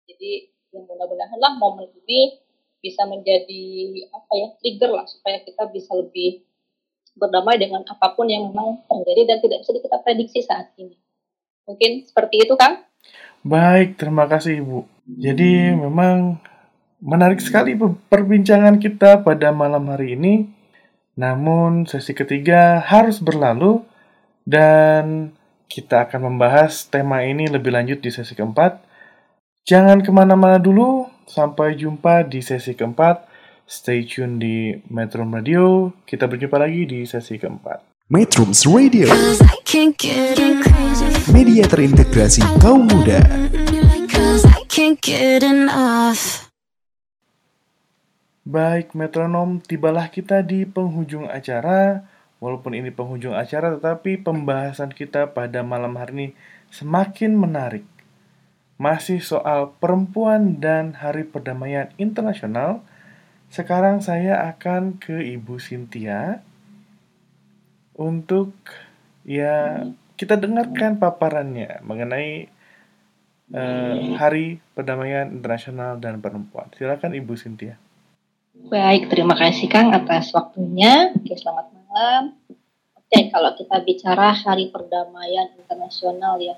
jadi 0.06 0.32
ya 0.76 0.80
mudah-mudahan 0.84 1.40
lah 1.40 1.56
momen 1.58 1.90
ini 2.06 2.38
bisa 2.80 3.04
menjadi 3.08 3.64
apa 4.12 4.32
ya 4.36 4.48
trigger 4.60 4.92
lah 4.96 5.06
supaya 5.08 5.44
kita 5.44 5.68
bisa 5.72 5.92
lebih 5.96 6.44
berdamai 7.20 7.60
dengan 7.60 7.84
apa 7.84 8.16
pun 8.16 8.32
yang 8.32 8.48
memang 8.48 8.80
terjadi 8.88 9.36
dan 9.36 9.38
tidak 9.44 9.58
bisa 9.68 9.72
kita 9.76 9.98
prediksi 10.00 10.40
saat 10.40 10.72
ini. 10.80 10.96
Mungkin 11.68 12.08
seperti 12.08 12.48
itu, 12.48 12.56
Kang. 12.56 12.88
Baik, 13.44 14.00
terima 14.00 14.26
kasih 14.26 14.64
Ibu. 14.64 14.80
Jadi 15.20 15.76
memang 15.76 16.40
menarik 17.04 17.44
sekali 17.44 17.76
pe- 17.76 18.00
perbincangan 18.08 18.80
kita 18.80 19.22
pada 19.22 19.52
malam 19.52 19.92
hari 19.92 20.16
ini. 20.16 20.48
Namun 21.20 21.84
sesi 21.84 22.16
ketiga 22.16 22.80
harus 22.80 23.20
berlalu 23.20 23.84
dan 24.50 25.30
kita 25.70 26.10
akan 26.10 26.34
membahas 26.34 26.90
tema 26.90 27.22
ini 27.22 27.46
lebih 27.46 27.70
lanjut 27.70 28.02
di 28.02 28.10
sesi 28.10 28.34
keempat. 28.34 28.82
Jangan 29.70 30.02
ke 30.02 30.10
mana-mana 30.10 30.58
dulu, 30.58 31.06
sampai 31.30 31.78
jumpa 31.78 32.26
di 32.26 32.42
sesi 32.42 32.74
keempat. 32.74 33.30
Stay 33.70 34.02
tune 34.10 34.42
di 34.42 34.74
Metro 34.90 35.22
Radio. 35.30 35.94
Kita 36.02 36.26
berjumpa 36.26 36.58
lagi 36.58 36.90
di 36.90 37.06
sesi 37.06 37.38
keempat. 37.38 38.02
Metrums 38.10 38.66
Radio, 38.66 39.06
media 41.30 41.64
terintegrasi 41.70 42.42
kaum 42.58 42.90
muda. 42.90 43.22
Baik 48.50 48.98
metronom, 48.98 49.62
tibalah 49.62 50.10
kita 50.10 50.42
di 50.42 50.66
penghujung 50.66 51.30
acara. 51.30 52.09
Walaupun 52.40 52.72
ini 52.72 52.88
penghujung 52.88 53.36
acara, 53.36 53.76
tetapi 53.76 54.24
pembahasan 54.24 54.96
kita 54.96 55.36
pada 55.36 55.60
malam 55.60 56.00
hari 56.00 56.12
ini 56.16 56.28
semakin 56.72 57.36
menarik. 57.36 57.84
Masih 58.80 59.20
soal 59.20 59.76
perempuan 59.84 60.64
dan 60.64 60.96
Hari 60.96 61.28
Perdamaian 61.28 61.92
Internasional. 62.00 62.80
Sekarang 63.52 64.00
saya 64.00 64.48
akan 64.56 65.04
ke 65.04 65.20
Ibu 65.20 65.60
Cynthia 65.60 66.40
untuk 68.00 68.56
ya 69.28 69.84
kita 70.16 70.40
dengarkan 70.40 70.96
paparannya 70.96 71.84
mengenai 71.84 72.48
eh, 73.52 73.96
Hari 74.16 74.64
Perdamaian 74.80 75.28
Internasional 75.28 76.00
dan 76.00 76.24
Perempuan. 76.24 76.72
Silakan 76.80 77.20
Ibu 77.20 77.36
Cynthia. 77.36 77.76
Baik, 78.60 79.12
terima 79.12 79.36
kasih 79.36 79.68
Kang 79.68 79.92
atas 79.92 80.32
waktunya. 80.32 81.16
Oke, 81.16 81.36
selamat 81.36 81.72
malam. 81.72 81.79
Oke, 81.90 83.34
kalau 83.34 83.58
kita 83.58 83.82
bicara 83.82 84.30
Hari 84.30 84.70
Perdamaian 84.70 85.50
Internasional 85.58 86.38
ya, 86.38 86.54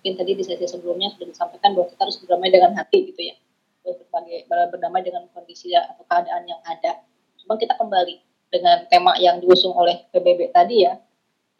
mungkin 0.00 0.16
tadi 0.16 0.32
di 0.32 0.40
sesi 0.40 0.64
sebelumnya 0.64 1.12
sudah 1.12 1.28
disampaikan 1.28 1.76
bahwa 1.76 1.92
kita 1.92 2.08
harus 2.08 2.16
berdamai 2.24 2.48
dengan 2.48 2.72
hati 2.72 3.12
gitu 3.12 3.20
ya, 3.20 3.36
berbagai 3.84 4.48
berdamai 4.48 5.04
dengan 5.04 5.28
kondisi 5.36 5.76
atau 5.76 6.00
keadaan 6.08 6.48
yang 6.48 6.56
ada. 6.64 7.04
Cuma 7.36 7.60
kita 7.60 7.76
kembali 7.76 8.16
dengan 8.48 8.88
tema 8.88 9.12
yang 9.20 9.44
diusung 9.44 9.76
oleh 9.76 10.08
PBB 10.08 10.48
tadi 10.48 10.88
ya. 10.88 10.96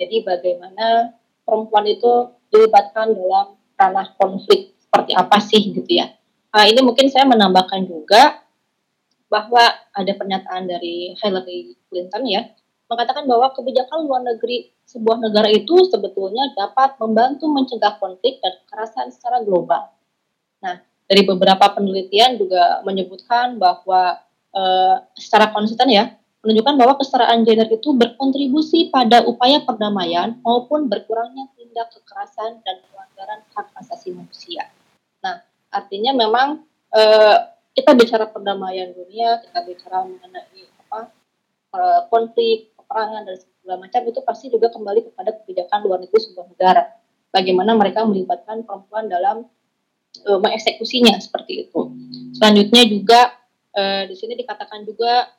Jadi 0.01 0.25
bagaimana 0.25 1.13
perempuan 1.45 1.85
itu 1.85 2.33
dilibatkan 2.49 3.13
dalam 3.13 3.61
ranah 3.77 4.17
konflik 4.17 4.73
seperti 4.81 5.13
apa 5.13 5.37
sih 5.45 5.61
gitu 5.77 5.93
ya. 5.93 6.09
Nah, 6.57 6.65
ini 6.65 6.81
mungkin 6.81 7.13
saya 7.13 7.29
menambahkan 7.29 7.85
juga 7.85 8.41
bahwa 9.29 9.61
ada 9.93 10.13
pernyataan 10.17 10.65
dari 10.65 11.13
Hillary 11.21 11.77
Clinton 11.93 12.25
ya 12.25 12.49
mengatakan 12.91 13.25
bahwa 13.25 13.55
kebijakan 13.55 14.03
luar 14.03 14.27
negeri 14.27 14.75
sebuah 14.83 15.23
negara 15.23 15.47
itu 15.47 15.87
sebetulnya 15.87 16.51
dapat 16.59 16.99
membantu 16.99 17.47
mencegah 17.47 18.03
konflik 18.03 18.43
dan 18.43 18.59
kekerasan 18.67 19.15
secara 19.15 19.47
global. 19.47 19.95
Nah, 20.59 20.83
dari 21.07 21.23
beberapa 21.23 21.71
penelitian 21.71 22.35
juga 22.35 22.83
menyebutkan 22.83 23.63
bahwa 23.63 24.19
eh, 24.51 24.97
secara 25.15 25.55
konsisten 25.55 25.87
ya 25.87 26.11
menunjukkan 26.41 26.75
bahwa 26.75 26.95
kesetaraan 26.97 27.45
gender 27.45 27.69
itu 27.69 27.93
berkontribusi 27.93 28.89
pada 28.89 29.23
upaya 29.29 29.61
perdamaian 29.61 30.41
maupun 30.41 30.89
berkurangnya 30.89 31.53
tindak 31.55 31.93
kekerasan 31.93 32.65
dan 32.65 32.81
pelanggaran 32.89 33.41
hak 33.53 33.67
asasi 33.77 34.17
manusia. 34.17 34.67
Nah, 35.21 35.45
artinya 35.71 36.17
memang 36.17 36.65
eh, 36.97 37.37
kita 37.77 37.95
bicara 37.95 38.27
perdamaian 38.27 38.91
dunia, 38.91 39.39
kita 39.47 39.63
bicara 39.69 40.03
mengenai 40.03 40.65
apa 40.89 41.01
eh, 41.77 42.01
konflik, 42.09 42.73
peperangan 42.91 43.23
dan 43.23 43.39
segala 43.39 43.77
macam 43.87 44.03
itu 44.03 44.21
pasti 44.27 44.51
juga 44.51 44.67
kembali 44.75 45.15
kepada 45.15 45.31
kebijakan 45.39 45.79
luar 45.87 46.03
negeri 46.03 46.19
sebuah 46.27 46.47
negara. 46.51 46.83
Bagaimana 47.31 47.79
mereka 47.79 48.03
melibatkan 48.03 48.67
perempuan 48.67 49.07
dalam 49.07 49.47
eh, 50.27 50.39
mengeksekusinya 50.43 51.15
seperti 51.23 51.71
itu. 51.71 51.95
Selanjutnya 52.35 52.83
juga 52.91 53.21
eh, 53.79 54.11
di 54.11 54.19
sini 54.19 54.35
dikatakan 54.35 54.83
juga 54.83 55.31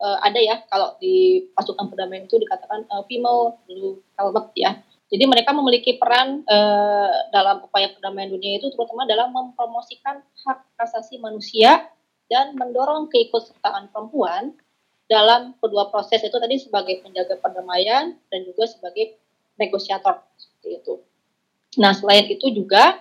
eh, 0.00 0.18
ada 0.24 0.40
ya 0.40 0.64
kalau 0.72 0.96
di 0.96 1.44
pasukan 1.52 1.92
perdamaian 1.92 2.24
itu 2.24 2.40
dikatakan 2.40 2.88
eh, 2.88 3.04
female 3.12 3.60
blue 3.68 4.00
helmet 4.16 4.48
ya. 4.56 4.80
Jadi 5.06 5.22
mereka 5.28 5.52
memiliki 5.52 6.00
peran 6.00 6.48
eh, 6.48 7.12
dalam 7.28 7.60
upaya 7.68 7.92
perdamaian 7.92 8.32
dunia 8.32 8.56
itu 8.56 8.72
terutama 8.72 9.04
dalam 9.04 9.36
mempromosikan 9.36 10.24
hak 10.48 10.58
asasi 10.80 11.20
manusia 11.20 11.92
dan 12.32 12.56
mendorong 12.56 13.12
keikutsertaan 13.12 13.92
perempuan 13.92 14.56
dalam 15.06 15.54
kedua 15.62 15.90
proses 15.90 16.18
itu 16.22 16.34
tadi 16.34 16.58
sebagai 16.58 17.02
penjaga 17.02 17.38
perdamaian 17.38 18.18
dan 18.30 18.40
juga 18.42 18.66
sebagai 18.66 19.18
negosiator 19.54 20.22
seperti 20.34 20.82
itu. 20.82 20.94
Nah 21.78 21.94
selain 21.94 22.26
itu 22.26 22.50
juga 22.50 23.00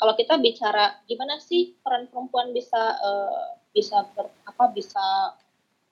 kalau 0.00 0.16
kita 0.16 0.40
bicara 0.40 0.98
gimana 1.06 1.38
sih 1.38 1.76
peran 1.84 2.08
perempuan 2.08 2.50
bisa 2.56 2.96
eh, 2.98 3.44
bisa 3.72 4.08
ber, 4.16 4.32
apa 4.48 4.72
bisa 4.72 5.36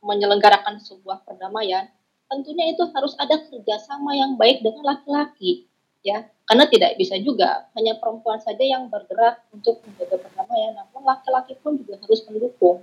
menyelenggarakan 0.01 0.81
sebuah 0.81 1.29
perdamaian, 1.29 1.93
tentunya 2.33 2.73
itu 2.73 2.89
harus 2.97 3.13
ada 3.21 3.37
kerjasama 3.37 4.17
yang 4.17 4.41
baik 4.41 4.65
dengan 4.65 4.97
laki-laki. 4.97 5.69
ya 6.01 6.25
karena 6.49 6.65
tidak 6.67 6.97
bisa 6.97 7.15
juga 7.21 7.69
hanya 7.77 7.95
perempuan 8.01 8.41
saja 8.41 8.65
yang 8.65 8.89
bergerak 8.89 9.45
untuk 9.53 9.85
menjaga 9.85 10.17
perdamaian 10.17 10.73
namun 10.73 11.05
laki-laki 11.05 11.55
pun 11.61 11.77
juga 11.77 12.01
harus 12.01 12.25
mendukung 12.25 12.81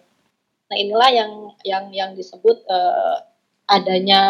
nah 0.67 0.75
inilah 0.75 1.09
yang 1.11 1.31
yang 1.63 1.85
yang 1.95 2.09
disebut 2.13 2.67
uh, 2.67 3.23
adanya 3.67 4.21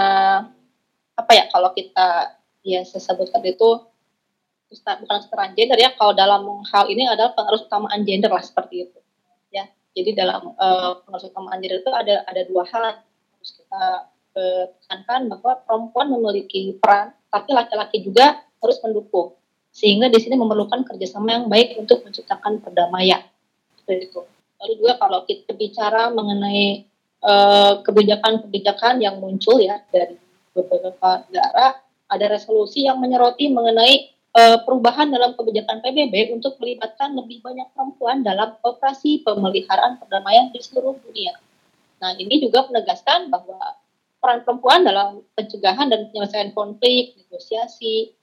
apa 1.18 1.32
ya 1.34 1.46
kalau 1.50 1.74
kita 1.74 2.38
ya 2.62 2.86
saya 2.86 3.02
sebutkan 3.02 3.42
itu 3.46 3.86
bukan 4.70 5.18
kesetaraan 5.24 5.56
gender 5.56 5.80
ya 5.80 5.96
kalau 5.96 6.12
dalam 6.12 6.44
hal 6.68 6.86
ini 6.92 7.08
adalah 7.08 7.32
pengaruh 7.34 7.66
utamaan 7.66 8.04
gender 8.04 8.28
lah 8.28 8.44
seperti 8.44 8.90
itu 8.90 9.00
ya. 9.50 9.66
Jadi 9.96 10.14
dalam 10.14 10.54
uh, 10.54 11.00
pengaruh 11.08 11.32
utamaan 11.32 11.64
gender 11.64 11.80
itu 11.80 11.92
ada 11.96 12.28
ada 12.28 12.42
dua 12.44 12.68
hal. 12.68 13.00
Harus 13.38 13.52
kita 13.56 13.84
uh, 14.36 14.64
tekankan 14.84 15.32
bahwa 15.32 15.64
perempuan 15.64 16.08
memiliki 16.12 16.76
peran 16.78 17.16
tapi 17.32 17.56
laki-laki 17.56 18.04
juga 18.04 18.44
harus 18.60 18.78
mendukung. 18.84 19.40
Sehingga 19.72 20.12
di 20.12 20.20
sini 20.20 20.36
memerlukan 20.36 20.84
kerjasama 20.84 21.32
yang 21.32 21.46
baik 21.48 21.80
untuk 21.80 22.04
menciptakan 22.04 22.60
perdamaian. 22.60 23.24
Seperti 23.80 24.12
itu 24.12 24.22
lalu 24.58 24.74
juga 24.82 24.94
kalau 24.98 25.24
kita 25.26 25.54
bicara 25.54 26.10
mengenai 26.10 26.86
eh, 27.22 27.74
kebijakan-kebijakan 27.86 29.02
yang 29.02 29.22
muncul 29.22 29.62
ya 29.62 29.82
dari 29.94 30.18
beberapa 30.58 31.22
negara 31.30 31.78
ada 32.08 32.26
resolusi 32.32 32.88
yang 32.88 32.98
menyoroti 32.98 33.52
mengenai 33.52 34.16
uh, 34.34 34.58
perubahan 34.64 35.12
dalam 35.12 35.36
kebijakan 35.36 35.84
PBB 35.84 36.34
untuk 36.34 36.56
melibatkan 36.62 37.14
lebih 37.14 37.44
banyak 37.44 37.68
perempuan 37.76 38.24
dalam 38.24 38.56
operasi 38.64 39.22
pemeliharaan 39.28 40.00
perdamaian 40.00 40.50
di 40.56 40.60
seluruh 40.64 40.96
dunia. 41.04 41.36
Nah, 42.00 42.16
ini 42.16 42.40
juga 42.40 42.70
menegaskan 42.72 43.28
bahwa 43.28 43.60
peran 44.22 44.46
perempuan 44.48 44.88
dalam 44.88 45.22
pencegahan 45.36 45.92
dan 45.92 46.10
penyelesaian 46.10 46.56
konflik, 46.56 47.18
negosiasi, 47.26 48.14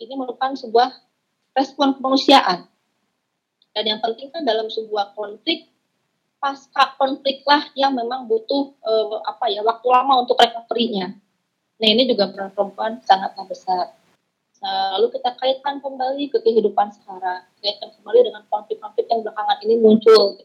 ini 0.00 0.12
merupakan 0.16 0.54
sebuah 0.56 0.90
respon 1.56 1.98
kemanusiaan. 1.98 2.66
Dan 3.76 3.84
yang 3.84 4.00
penting 4.00 4.32
kan 4.32 4.46
dalam 4.48 4.72
sebuah 4.72 5.12
konflik, 5.12 5.68
pasca 6.38 6.94
konflik 7.00 7.42
lah 7.48 7.66
yang 7.72 7.96
memang 7.96 8.28
butuh 8.28 8.76
uh, 8.84 9.20
apa 9.24 9.48
ya 9.50 9.64
waktu 9.64 9.86
lama 9.88 10.22
untuk 10.24 10.36
recovery-nya. 10.38 11.16
Nah 11.76 11.88
ini 11.88 12.08
juga 12.08 12.32
peran 12.32 12.52
perempuan 12.52 13.00
sangatlah 13.04 13.44
besar. 13.48 13.92
Nah, 14.64 14.96
lalu 14.96 15.12
kita 15.12 15.36
kaitkan 15.36 15.84
kembali 15.84 16.32
ke 16.32 16.40
kehidupan 16.40 16.88
sekarang, 16.88 17.44
kaitkan 17.60 17.92
kembali 18.00 18.20
dengan 18.24 18.42
konflik-konflik 18.48 19.04
yang 19.12 19.20
belakangan 19.20 19.58
ini 19.68 19.74
muncul. 19.76 20.40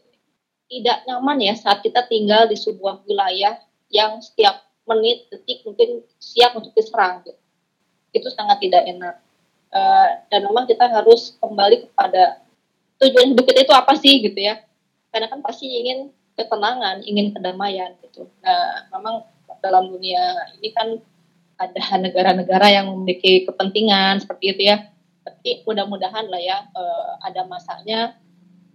Tidak 0.68 0.98
nyaman 1.08 1.38
ya 1.40 1.54
saat 1.56 1.80
kita 1.80 2.04
tinggal 2.08 2.48
di 2.48 2.56
sebuah 2.56 3.04
wilayah 3.08 3.56
yang 3.88 4.20
setiap 4.20 4.68
menit, 4.84 5.28
detik 5.32 5.64
mungkin 5.64 6.04
siap 6.20 6.52
untuk 6.56 6.76
diserang. 6.76 7.24
Gitu. 7.24 7.40
Itu 8.12 8.28
sangat 8.32 8.60
tidak 8.60 8.84
enak. 8.84 9.16
Uh, 9.72 10.08
dan 10.28 10.44
memang 10.44 10.68
kita 10.68 10.84
harus 10.84 11.32
kembali 11.40 11.88
kepada 11.88 12.44
tujuan 13.00 13.32
hidup 13.32 13.44
kita 13.48 13.64
itu 13.64 13.72
apa 13.72 13.96
sih 13.96 14.20
gitu 14.20 14.36
ya. 14.36 14.60
Karena 15.12 15.28
kan 15.28 15.44
pasti 15.44 15.68
ingin 15.68 16.08
ketenangan, 16.34 17.04
ingin 17.04 17.36
kedamaian 17.36 17.92
gitu. 18.00 18.24
Nah, 18.40 18.88
memang 18.96 19.28
dalam 19.60 19.92
dunia 19.92 20.48
ini 20.58 20.72
kan 20.72 20.96
ada 21.60 22.00
negara-negara 22.00 22.72
yang 22.72 22.90
memiliki 22.90 23.44
kepentingan 23.44 24.24
seperti 24.24 24.44
itu 24.56 24.62
ya. 24.72 24.88
Tapi 25.22 25.62
mudah-mudahan 25.62 26.26
lah 26.26 26.40
ya 26.42 26.66
uh, 26.74 27.20
ada 27.22 27.46
masanya 27.46 28.18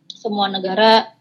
semua 0.08 0.48
negara 0.48 1.12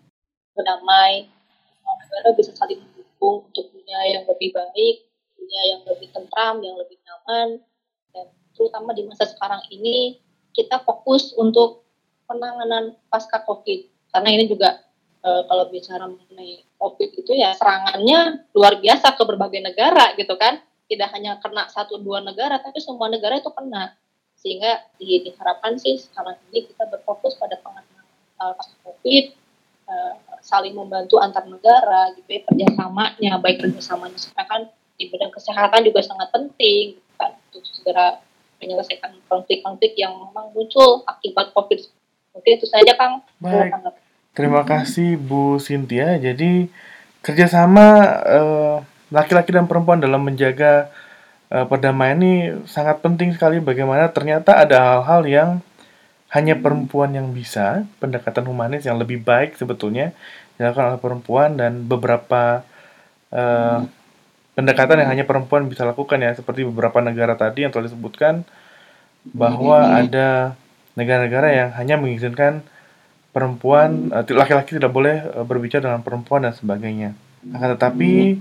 berdamai, 0.54 1.26
semua 1.26 1.94
negara 2.06 2.28
bisa 2.38 2.54
saling 2.54 2.78
mendukung 2.78 3.50
untuk 3.50 3.66
dunia 3.74 4.00
yang 4.14 4.22
lebih 4.30 4.54
baik, 4.54 4.96
dunia 5.34 5.62
yang 5.74 5.80
lebih 5.82 6.08
tentram, 6.14 6.62
yang 6.62 6.78
lebih 6.78 6.94
nyaman, 7.02 7.58
dan 8.14 8.26
terutama 8.54 8.94
di 8.94 9.02
masa 9.02 9.26
sekarang 9.26 9.60
ini 9.74 10.22
kita 10.54 10.78
fokus 10.86 11.34
untuk 11.34 11.82
penanganan 12.30 12.94
pasca 13.10 13.42
COVID. 13.42 13.90
Karena 14.14 14.28
ini 14.30 14.46
juga 14.46 14.85
e, 15.26 15.30
kalau 15.50 15.64
bicara 15.66 16.06
mengenai 16.06 16.62
COVID 16.78 17.10
itu 17.18 17.32
ya 17.34 17.50
serangannya 17.58 18.46
luar 18.54 18.78
biasa 18.78 19.18
ke 19.18 19.22
berbagai 19.26 19.60
negara 19.60 20.14
gitu 20.14 20.38
kan. 20.38 20.62
Tidak 20.86 21.08
hanya 21.18 21.42
kena 21.42 21.66
satu 21.66 21.98
dua 21.98 22.22
negara 22.22 22.62
tapi 22.62 22.78
semua 22.78 23.10
negara 23.10 23.42
itu 23.42 23.50
kena. 23.50 23.98
Sehingga 24.38 24.86
di, 25.02 25.26
diharapkan 25.26 25.74
sih 25.82 25.98
sekarang 25.98 26.38
ini 26.54 26.70
kita 26.70 26.86
berfokus 26.86 27.34
pada 27.34 27.58
penanganan 27.58 28.06
uh, 28.38 28.54
pasca 28.54 28.76
covid 28.86 29.34
uh, 29.90 30.14
saling 30.38 30.78
membantu 30.78 31.18
antar 31.18 31.42
negara 31.50 32.14
gitu 32.14 32.30
ya 32.30 32.40
kerjasamanya 32.46 33.42
baik 33.42 33.66
kerjasamanya 33.66 34.14
supaya 34.20 34.46
kan 34.46 34.62
di 34.94 35.10
bidang 35.10 35.34
kesehatan 35.34 35.82
juga 35.82 36.00
sangat 36.06 36.30
penting 36.30 36.94
gitu 36.94 37.12
kan 37.18 37.34
untuk 37.50 37.62
segera 37.66 38.22
menyelesaikan 38.62 39.18
konflik-konflik 39.26 39.98
yang 39.98 40.16
memang 40.16 40.54
muncul 40.54 41.04
akibat 41.04 41.52
covid. 41.52 41.82
Mungkin 42.32 42.52
itu 42.56 42.66
saja 42.68 42.92
kang. 42.96 43.20
Baik 43.40 43.74
terima 44.36 44.62
kasih 44.68 45.16
Bu 45.16 45.56
Cynthia. 45.56 46.20
Jadi 46.20 46.68
kerjasama 47.24 47.86
uh 48.28 48.78
laki-laki 49.10 49.54
dan 49.54 49.70
perempuan 49.70 50.02
dalam 50.02 50.22
menjaga 50.22 50.90
uh, 51.50 51.66
perdamaian 51.66 52.18
ini 52.18 52.34
sangat 52.66 53.02
penting 53.02 53.34
sekali. 53.34 53.62
Bagaimana 53.62 54.10
ternyata 54.10 54.58
ada 54.58 54.98
hal-hal 54.98 55.22
yang 55.26 55.50
hanya 56.34 56.58
perempuan 56.58 57.14
yang 57.14 57.30
bisa 57.30 57.86
pendekatan 58.02 58.50
humanis 58.50 58.82
yang 58.82 58.98
lebih 58.98 59.22
baik 59.22 59.54
sebetulnya 59.54 60.10
dilakukan 60.58 60.96
oleh 60.96 61.00
perempuan 61.00 61.54
dan 61.54 61.86
beberapa 61.86 62.66
uh, 63.30 63.86
pendekatan 64.58 65.06
yang 65.06 65.10
hanya 65.14 65.24
perempuan 65.28 65.70
bisa 65.70 65.86
lakukan 65.86 66.18
ya. 66.18 66.34
Seperti 66.34 66.66
beberapa 66.66 66.98
negara 66.98 67.38
tadi 67.38 67.62
yang 67.62 67.70
telah 67.70 67.86
disebutkan 67.86 68.42
bahwa 69.26 69.90
ada 70.02 70.54
negara-negara 70.98 71.48
yang 71.50 71.70
hanya 71.78 71.94
mengizinkan 71.98 72.62
perempuan 73.36 74.08
eh, 74.16 74.24
laki-laki 74.32 74.80
tidak 74.80 74.88
boleh 74.88 75.44
berbicara 75.44 75.92
dengan 75.92 76.00
perempuan 76.00 76.48
dan 76.48 76.56
sebagainya 76.56 77.12
akan 77.52 77.76
tetapi 77.76 78.40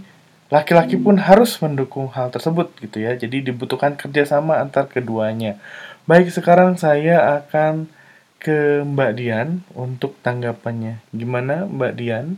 laki-laki 0.49 0.95
pun 0.97 1.17
harus 1.17 1.57
mendukung 1.61 2.09
hal 2.13 2.29
tersebut 2.29 2.69
gitu 2.81 3.01
ya. 3.01 3.17
Jadi 3.17 3.49
dibutuhkan 3.51 3.97
kerjasama 3.97 4.61
antar 4.61 4.85
keduanya. 4.89 5.57
Baik, 6.05 6.29
sekarang 6.29 6.77
saya 6.77 7.41
akan 7.41 7.89
ke 8.37 8.85
Mbak 8.85 9.11
Dian 9.17 9.65
untuk 9.73 10.13
tanggapannya. 10.21 11.01
Gimana 11.09 11.65
Mbak 11.65 11.93
Dian? 11.97 12.37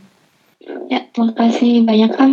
Ya, 0.88 1.04
terima 1.12 1.36
kasih 1.36 1.84
banyak 1.84 2.10
kan 2.16 2.30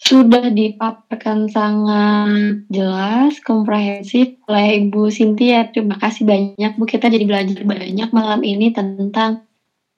sudah 0.00 0.48
dipaparkan 0.48 1.52
sangat 1.52 2.64
jelas, 2.72 3.36
komprehensif 3.44 4.40
oleh 4.48 4.80
Ibu 4.88 5.12
Sintia. 5.12 5.68
Terima 5.68 6.00
kasih 6.00 6.24
banyak 6.24 6.72
Bu. 6.80 6.88
Kita 6.88 7.12
jadi 7.12 7.28
belajar 7.28 7.60
banyak 7.60 8.08
malam 8.08 8.40
ini 8.40 8.72
tentang 8.72 9.44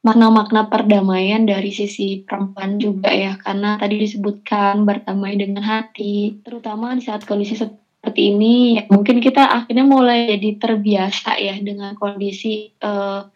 makna-makna 0.03 0.67
perdamaian 0.67 1.47
dari 1.47 1.71
sisi 1.71 2.27
perempuan 2.27 2.83
juga 2.83 3.15
ya 3.15 3.39
karena 3.39 3.79
tadi 3.79 4.03
disebutkan 4.03 4.83
berdamai 4.83 5.39
dengan 5.39 5.63
hati 5.63 6.43
terutama 6.43 6.99
di 6.99 7.07
saat 7.07 7.23
kondisi 7.23 7.55
seperti 7.55 8.35
ini 8.35 8.83
ya 8.83 8.91
mungkin 8.91 9.23
kita 9.23 9.47
akhirnya 9.47 9.87
mulai 9.87 10.27
jadi 10.35 10.59
terbiasa 10.59 11.39
ya 11.39 11.55
dengan 11.63 11.95
kondisi 11.95 12.75
uh, 12.83 13.31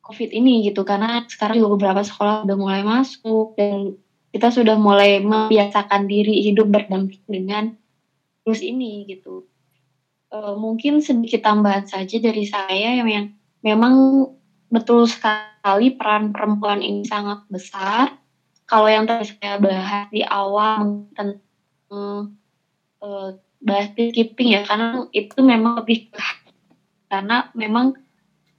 COVID 0.00 0.32
ini 0.32 0.64
gitu 0.64 0.80
karena 0.80 1.28
sekarang 1.28 1.60
juga 1.60 1.76
beberapa 1.76 2.00
sekolah 2.00 2.48
udah 2.48 2.56
mulai 2.56 2.80
masuk 2.80 3.52
dan 3.60 4.00
kita 4.34 4.50
sudah 4.50 4.74
mulai 4.74 5.22
membiasakan 5.22 6.10
diri 6.10 6.42
hidup 6.42 6.66
berdampingan 6.66 7.78
virus 8.42 8.60
ini 8.60 9.06
gitu 9.06 9.46
uh, 10.34 10.54
mungkin 10.58 10.98
sedikit 10.98 11.46
tambahan 11.46 11.86
saja 11.86 12.18
dari 12.18 12.42
saya 12.42 12.98
yang, 12.98 13.06
yang 13.06 13.26
memang 13.62 14.26
betul 14.74 15.06
sekali 15.06 15.94
peran 15.94 16.34
perempuan 16.34 16.82
ini 16.82 17.06
sangat 17.06 17.46
besar. 17.46 18.18
Kalau 18.66 18.88
yang 18.90 19.06
tadi 19.06 19.30
saya 19.30 19.60
bahas 19.60 20.08
di 20.10 20.24
awal 20.24 21.06
tentang 21.14 21.38
uh, 21.94 23.30
bahas 23.60 23.88
peacekeeping 23.94 24.56
ya, 24.56 24.62
karena 24.66 25.06
itu 25.12 25.38
memang 25.44 25.84
lebih 25.84 26.10
karena 27.12 27.52
memang 27.52 27.94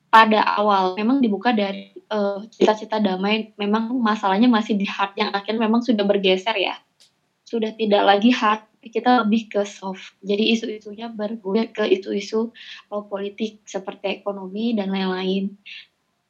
pada 0.08 0.46
awal 0.62 0.96
memang 0.96 1.20
dibuka 1.20 1.52
dari 1.52 1.92
uh, 2.10 2.46
cita-cita 2.52 3.02
damai, 3.02 3.54
memang 3.58 3.94
masalahnya 4.02 4.50
masih 4.50 4.78
di 4.78 4.86
hard 4.86 5.18
yang 5.18 5.32
akhirnya 5.32 5.66
memang 5.66 5.82
sudah 5.82 6.06
bergeser 6.06 6.56
ya, 6.58 6.76
sudah 7.46 7.74
tidak 7.74 8.04
lagi 8.06 8.34
hard 8.34 8.66
kita 8.86 9.26
lebih 9.26 9.50
ke 9.50 9.62
soft. 9.66 10.14
Jadi 10.22 10.54
isu-isunya 10.54 11.10
bergulir 11.10 11.74
ke 11.74 11.86
isu-isu 11.90 12.54
politik 13.10 13.66
seperti 13.66 14.22
ekonomi 14.22 14.78
dan 14.78 14.94
lain-lain. 14.94 15.58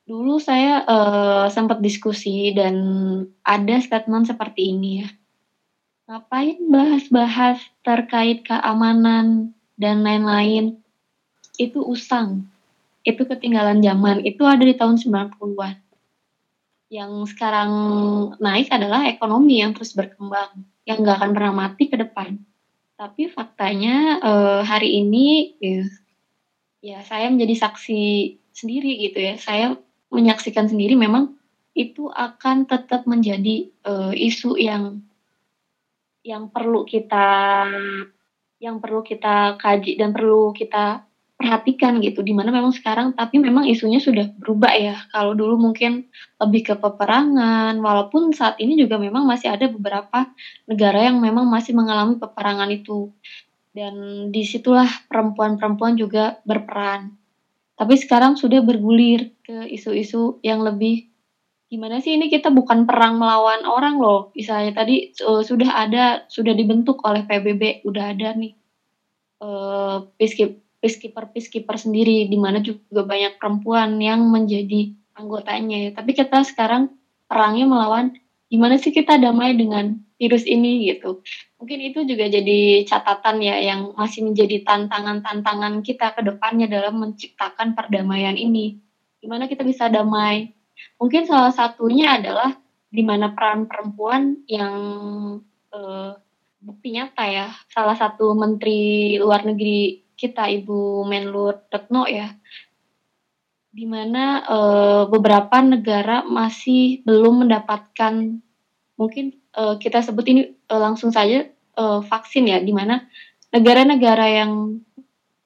Dulu 0.05 0.37
saya 0.37 0.85
uh, 0.85 1.47
sempat 1.49 1.81
diskusi 1.81 2.53
dan 2.53 2.75
ada 3.41 3.75
statement 3.81 4.29
seperti 4.29 4.71
ini 4.71 5.03
ya. 5.03 5.09
Ngapain 6.05 6.61
bahas-bahas 6.69 7.57
terkait 7.81 8.45
keamanan 8.45 9.57
dan 9.81 10.05
lain-lain? 10.05 10.77
Itu 11.57 11.81
usang. 11.81 12.45
Itu 13.05 13.29
ketinggalan 13.29 13.85
zaman. 13.85 14.25
Itu 14.25 14.49
ada 14.49 14.65
di 14.65 14.73
tahun 14.73 14.97
90-an. 14.97 15.77
Yang 16.89 17.11
sekarang 17.37 17.71
naik 18.41 18.73
adalah 18.73 19.05
ekonomi 19.05 19.61
yang 19.61 19.77
terus 19.77 19.93
berkembang. 19.93 20.65
Yang 20.89 20.97
nggak 21.05 21.17
akan 21.21 21.31
pernah 21.37 21.53
mati 21.53 21.85
ke 21.85 21.95
depan. 22.01 22.41
Tapi 22.97 23.29
faktanya 23.29 24.19
uh, 24.23 24.61
hari 24.65 25.05
ini 25.05 25.53
ya, 25.61 25.83
ya 26.81 26.99
saya 27.05 27.29
menjadi 27.29 27.69
saksi 27.69 28.03
sendiri 28.51 29.05
gitu 29.05 29.21
ya. 29.21 29.37
Saya 29.37 29.77
menyaksikan 30.09 30.65
sendiri 30.65 30.97
memang 30.97 31.37
itu 31.75 32.07
akan 32.07 32.65
tetap 32.65 33.03
menjadi 33.03 33.67
uh, 33.83 34.15
isu 34.15 34.55
yang 34.55 35.03
yang 36.25 36.49
perlu 36.49 36.87
kita 36.87 37.67
yang 38.57 38.79
perlu 38.79 39.03
kita 39.03 39.59
kaji 39.59 39.99
dan 39.99 40.15
perlu 40.15 40.55
kita 40.55 41.03
perhatikan 41.35 41.99
gitu 41.99 42.23
di 42.23 42.31
mana 42.31 42.47
memang 42.47 42.71
sekarang 42.71 43.11
tapi 43.11 43.43
memang 43.43 43.67
isunya 43.67 43.99
sudah 43.99 44.31
berubah 44.39 44.71
ya. 44.73 44.95
Kalau 45.11 45.35
dulu 45.35 45.59
mungkin 45.59 46.07
lebih 46.39 46.73
ke 46.73 46.73
peperangan 46.79 47.75
walaupun 47.83 48.31
saat 48.31 48.55
ini 48.63 48.79
juga 48.79 48.95
memang 48.95 49.27
masih 49.27 49.51
ada 49.51 49.67
beberapa 49.67 50.31
negara 50.65 51.11
yang 51.11 51.19
memang 51.19 51.45
masih 51.45 51.75
mengalami 51.75 52.15
peperangan 52.17 52.71
itu. 52.71 53.11
Dan 53.75 53.93
di 54.31 54.47
situlah 54.47 54.87
perempuan-perempuan 55.11 55.99
juga 55.99 56.39
berperan. 56.47 57.11
Tapi 57.75 57.93
sekarang 57.99 58.39
sudah 58.39 58.63
bergulir 58.63 59.35
ke 59.43 59.67
isu-isu 59.67 60.39
yang 60.39 60.63
lebih 60.63 61.11
gimana 61.67 61.99
sih 61.99 62.15
ini 62.15 62.31
kita 62.31 62.55
bukan 62.55 62.87
perang 62.87 63.19
melawan 63.19 63.67
orang 63.67 63.99
loh. 63.99 64.31
Misalnya 64.31 64.71
tadi 64.71 65.11
uh, 65.19 65.43
sudah 65.43 65.75
ada 65.75 66.23
sudah 66.31 66.55
dibentuk 66.55 67.03
oleh 67.03 67.27
PBB 67.27 67.83
udah 67.83 68.15
ada 68.15 68.31
nih 68.33 68.55
uh, 69.43 70.07
peacekeeper 70.15 70.64
peacekeeper 70.85 71.33
peacekeeper 71.33 71.81
sendiri 71.81 72.29
di 72.29 72.37
mana 72.37 72.61
juga 72.61 73.01
banyak 73.01 73.41
perempuan 73.41 73.97
yang 73.97 74.21
menjadi 74.29 74.93
anggotanya 75.17 75.89
ya. 75.89 75.91
Tapi 75.97 76.13
kita 76.13 76.45
sekarang 76.45 76.93
perangnya 77.25 77.65
melawan 77.65 78.13
gimana 78.53 78.77
sih 78.77 78.93
kita 78.93 79.17
damai 79.17 79.57
dengan 79.57 79.97
virus 80.21 80.45
ini 80.45 80.93
gitu. 80.93 81.25
Mungkin 81.57 81.79
itu 81.81 82.05
juga 82.05 82.29
jadi 82.29 82.85
catatan 82.85 83.41
ya 83.41 83.57
yang 83.57 83.97
masih 83.97 84.29
menjadi 84.29 84.61
tantangan-tantangan 84.61 85.81
kita 85.81 86.13
ke 86.13 86.21
depannya 86.21 86.69
dalam 86.69 87.01
menciptakan 87.01 87.73
perdamaian 87.73 88.37
ini. 88.37 88.77
Gimana 89.17 89.49
kita 89.49 89.65
bisa 89.65 89.89
damai? 89.89 90.53
Mungkin 91.01 91.25
salah 91.25 91.49
satunya 91.49 92.21
adalah 92.21 92.53
di 92.93 93.01
mana 93.01 93.33
peran 93.33 93.65
perempuan 93.65 94.45
yang 94.45 94.75
eh, 95.73 96.11
bukti 96.61 96.93
nyata 96.93 97.25
ya. 97.25 97.47
Salah 97.73 97.97
satu 97.97 98.37
menteri 98.37 99.17
luar 99.17 99.43
negeri 99.43 100.04
kita 100.15 100.47
Ibu 100.47 101.03
Menlu 101.03 101.51
Retno 101.69 102.07
ya, 102.07 102.31
di 103.75 103.83
mana 103.83 104.41
uh, 104.47 105.03
beberapa 105.11 105.59
negara 105.59 106.23
masih 106.23 107.03
belum 107.03 107.45
mendapatkan 107.45 108.39
mungkin 108.95 109.35
uh, 109.59 109.75
kita 109.75 109.99
sebut 109.99 110.25
ini 110.31 110.41
uh, 110.71 110.79
langsung 110.79 111.11
saja 111.11 111.45
uh, 111.75 111.99
vaksin 111.99 112.47
ya, 112.47 112.63
di 112.63 112.71
mana 112.71 113.03
negara-negara 113.51 114.25
yang 114.31 114.79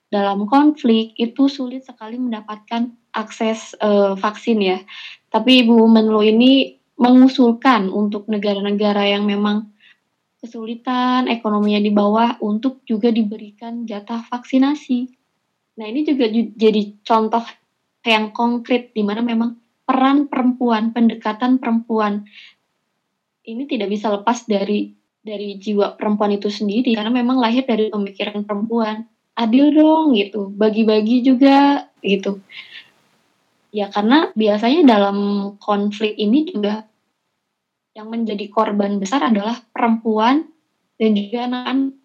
dalam 0.09 0.49
konflik 0.49 1.13
itu 1.17 1.45
sulit 1.49 1.85
sekali 1.85 2.17
mendapatkan 2.17 2.89
akses 3.13 3.77
uh, 3.81 4.17
vaksin 4.17 4.57
ya. 4.61 4.79
Tapi 5.29 5.65
Ibu 5.65 5.85
Menlu 5.85 6.25
ini 6.25 6.77
mengusulkan 6.99 7.87
untuk 7.87 8.27
negara-negara 8.27 9.07
yang 9.07 9.23
memang 9.23 9.71
kesulitan, 10.39 11.27
ekonominya 11.27 11.83
di 11.83 11.91
bawah 11.91 12.39
untuk 12.39 12.83
juga 12.87 13.11
diberikan 13.11 13.83
jatah 13.83 14.23
vaksinasi. 14.27 15.11
Nah, 15.79 15.85
ini 15.87 16.03
juga 16.07 16.27
jadi 16.31 16.81
contoh 17.03 17.43
yang 18.07 18.31
konkret 18.31 18.95
di 18.95 19.03
mana 19.03 19.19
memang 19.19 19.59
peran 19.83 20.31
perempuan, 20.31 20.95
pendekatan 20.95 21.59
perempuan 21.59 22.23
ini 23.49 23.65
tidak 23.65 23.89
bisa 23.89 24.13
lepas 24.13 24.45
dari 24.45 24.93
dari 25.19 25.57
jiwa 25.59 25.97
perempuan 25.97 26.37
itu 26.37 26.47
sendiri 26.47 26.95
karena 26.95 27.11
memang 27.11 27.41
lahir 27.41 27.65
dari 27.65 27.91
pemikiran 27.91 28.45
perempuan. 28.45 29.09
Adil 29.39 29.71
dong 29.71 30.19
gitu, 30.19 30.51
bagi-bagi 30.51 31.23
juga 31.23 31.87
gitu. 32.03 32.43
Ya 33.71 33.87
karena 33.87 34.35
biasanya 34.35 34.83
dalam 34.83 35.17
konflik 35.61 36.19
ini 36.19 36.43
juga 36.43 36.83
yang 37.93 38.07
menjadi 38.09 38.45
korban 38.49 38.97
besar 39.01 39.25
adalah 39.25 39.57
perempuan 39.73 40.49
dan 40.99 41.11
juga 41.15 41.47
anak-anak. 41.47 41.95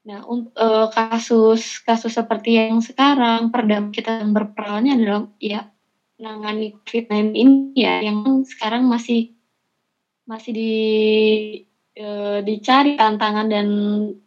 Nah, 0.00 0.20
untuk 0.24 0.56
uh, 0.56 0.88
kasus 0.88 1.84
kasus 1.84 2.16
seperti 2.16 2.56
yang 2.56 2.80
sekarang 2.80 3.52
perdam 3.52 3.92
kita 3.92 4.24
yang 4.24 4.32
berperannya 4.32 4.96
adalah 4.96 5.28
ya 5.36 5.68
menangani 6.16 6.76
COVID-19 6.84 7.36
ini 7.36 7.56
ya 7.76 8.00
yang 8.04 8.44
sekarang 8.44 8.88
masih 8.88 9.32
masih 10.28 10.52
di 10.52 10.74
uh, 12.00 12.40
dicari 12.44 12.96
tantangan 12.96 13.48
dan 13.48 13.68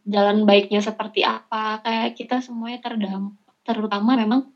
jalan 0.05 0.45
baiknya 0.45 0.81
seperti 0.81 1.25
apa 1.25 1.81
kayak 1.85 2.17
kita 2.17 2.41
semuanya 2.41 2.81
terdam 2.81 3.37
terutama 3.65 4.17
memang 4.17 4.49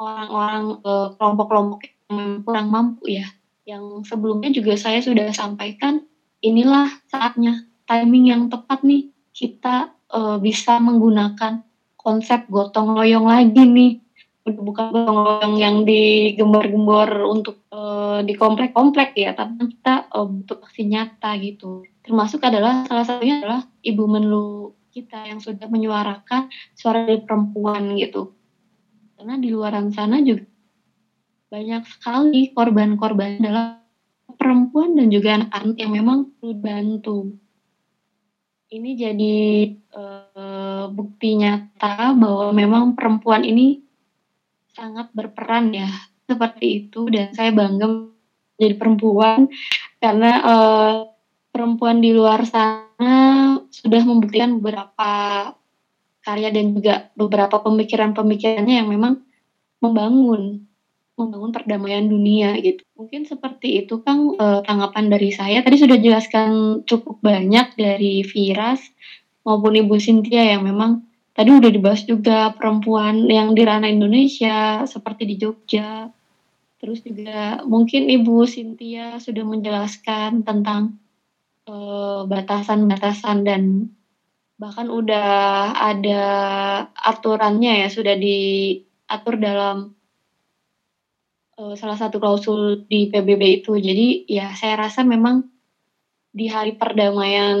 orang-orang 0.00 0.64
uh, 0.84 1.08
kelompok-kelompok 1.16 1.80
yang 2.08 2.42
kurang 2.42 2.68
mampu 2.72 3.20
ya 3.20 3.26
yang 3.68 4.00
sebelumnya 4.00 4.48
juga 4.48 4.80
saya 4.80 5.04
sudah 5.04 5.28
sampaikan 5.36 6.00
inilah 6.40 6.88
saatnya 7.12 7.68
timing 7.84 8.32
yang 8.32 8.42
tepat 8.48 8.80
nih 8.80 9.12
kita 9.36 9.92
uh, 10.08 10.40
bisa 10.40 10.80
menggunakan 10.80 11.60
konsep 12.00 12.48
gotong 12.48 12.96
royong 12.96 13.28
lagi 13.28 13.60
nih. 13.60 13.92
Bukan 14.48 14.96
gotong 14.96 15.20
royong 15.28 15.56
yang 15.60 15.84
digembar-gembor 15.84 17.28
untuk 17.28 17.68
uh, 17.68 18.24
di 18.24 18.32
komplek-komplek 18.32 19.12
ya 19.12 19.36
tapi 19.36 19.76
kita 19.76 20.08
uh, 20.16 20.24
butuh 20.24 20.64
aksi 20.64 20.88
nyata 20.88 21.36
gitu. 21.36 21.84
Termasuk 22.00 22.40
adalah 22.40 22.88
salah 22.88 23.04
satunya 23.04 23.44
adalah 23.44 23.68
ibu 23.84 24.08
menlu 24.08 24.72
kita 24.88 25.28
yang 25.28 25.44
sudah 25.44 25.68
menyuarakan 25.68 26.48
suara 26.72 27.04
dari 27.04 27.20
perempuan 27.20 28.00
gitu. 28.00 28.32
Karena 29.20 29.36
di 29.36 29.52
luar 29.52 29.76
sana 29.92 30.24
juga 30.24 30.48
banyak 31.48 31.82
sekali 31.88 32.52
korban-korban 32.52 33.40
dalam 33.40 33.80
perempuan 34.36 34.94
dan 34.94 35.08
juga 35.08 35.40
anak-anak 35.40 35.76
yang 35.80 35.92
memang 35.96 36.18
perlu 36.36 36.54
bantu. 36.60 37.18
Ini 38.68 38.90
jadi 39.00 39.36
uh, 39.96 40.92
bukti 40.92 41.40
nyata 41.40 42.12
bahwa 42.12 42.52
memang 42.52 42.92
perempuan 42.92 43.48
ini 43.48 43.80
sangat 44.76 45.08
berperan 45.16 45.72
ya 45.72 45.88
seperti 46.28 46.84
itu 46.84 47.08
dan 47.08 47.32
saya 47.32 47.48
bangga 47.56 48.12
jadi 48.60 48.76
perempuan 48.76 49.48
karena 49.96 50.32
uh, 50.44 50.94
perempuan 51.48 52.04
di 52.04 52.12
luar 52.12 52.44
sana 52.44 53.56
sudah 53.72 54.02
membuktikan 54.04 54.60
beberapa 54.60 55.10
karya 56.20 56.52
dan 56.52 56.76
juga 56.76 57.08
beberapa 57.16 57.56
pemikiran-pemikirannya 57.64 58.84
yang 58.84 58.88
memang 58.92 59.24
membangun 59.80 60.67
membangun 61.18 61.50
perdamaian 61.50 62.06
dunia 62.06 62.54
gitu. 62.62 62.86
Mungkin 62.94 63.26
seperti 63.26 63.82
itu 63.82 63.98
Kang 64.06 64.38
eh, 64.38 64.62
tanggapan 64.62 65.10
dari 65.10 65.34
saya. 65.34 65.60
Tadi 65.66 65.76
sudah 65.76 65.98
jelaskan 65.98 66.80
cukup 66.86 67.18
banyak 67.18 67.74
dari 67.74 68.22
Viras 68.22 68.80
maupun 69.42 69.74
Ibu 69.74 69.98
Sintia 69.98 70.46
yang 70.46 70.62
memang 70.62 71.02
tadi 71.34 71.50
udah 71.50 71.70
dibahas 71.70 72.06
juga 72.06 72.54
perempuan 72.54 73.26
yang 73.26 73.58
di 73.58 73.66
ranah 73.66 73.90
Indonesia 73.90 74.86
seperti 74.86 75.26
di 75.26 75.34
Jogja. 75.34 76.06
Terus 76.78 77.02
juga 77.02 77.66
mungkin 77.66 78.06
Ibu 78.06 78.46
Sintia 78.46 79.18
sudah 79.18 79.42
menjelaskan 79.42 80.46
tentang 80.46 81.02
eh, 81.66 82.22
batasan-batasan 82.30 83.42
uh, 83.42 83.44
dan 83.44 83.62
bahkan 84.58 84.90
udah 84.90 85.70
ada 85.74 86.24
aturannya 86.98 87.86
ya 87.86 87.88
sudah 87.90 88.18
diatur 88.18 89.38
dalam 89.38 89.97
uh, 91.58 91.74
salah 91.74 91.98
satu 91.98 92.22
klausul 92.22 92.86
di 92.86 93.10
PBB 93.10 93.62
itu. 93.62 93.74
Jadi 93.74 94.30
ya 94.30 94.54
saya 94.54 94.78
rasa 94.78 95.02
memang 95.02 95.42
di 96.30 96.46
hari 96.46 96.78
perdamaian 96.78 97.58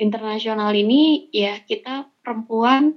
internasional 0.00 0.72
ini 0.72 1.28
ya 1.30 1.60
kita 1.60 2.08
perempuan 2.24 2.96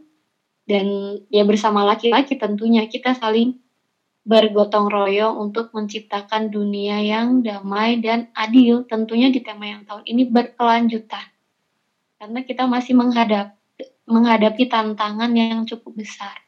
dan 0.65 1.19
ya 1.27 1.43
bersama 1.43 1.83
laki-laki 1.83 2.39
tentunya 2.39 2.87
kita 2.87 3.13
saling 3.13 3.59
bergotong 4.27 4.91
royong 4.91 5.39
untuk 5.39 5.71
menciptakan 5.71 6.51
dunia 6.51 6.99
yang 6.99 7.39
damai 7.39 8.03
dan 8.03 8.27
adil 8.35 8.83
tentunya 8.83 9.31
di 9.31 9.39
tema 9.39 9.71
yang 9.71 9.87
tahun 9.87 10.03
ini 10.03 10.27
berkelanjutan. 10.27 11.31
Karena 12.19 12.43
kita 12.43 12.67
masih 12.67 12.97
menghadap 12.97 13.55
menghadapi 14.03 14.67
tantangan 14.67 15.31
yang 15.31 15.63
cukup 15.63 16.03
besar. 16.03 16.43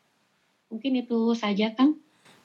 Mungkin 0.68 1.07
itu 1.07 1.32
saja 1.39 1.72
kan 1.72 1.95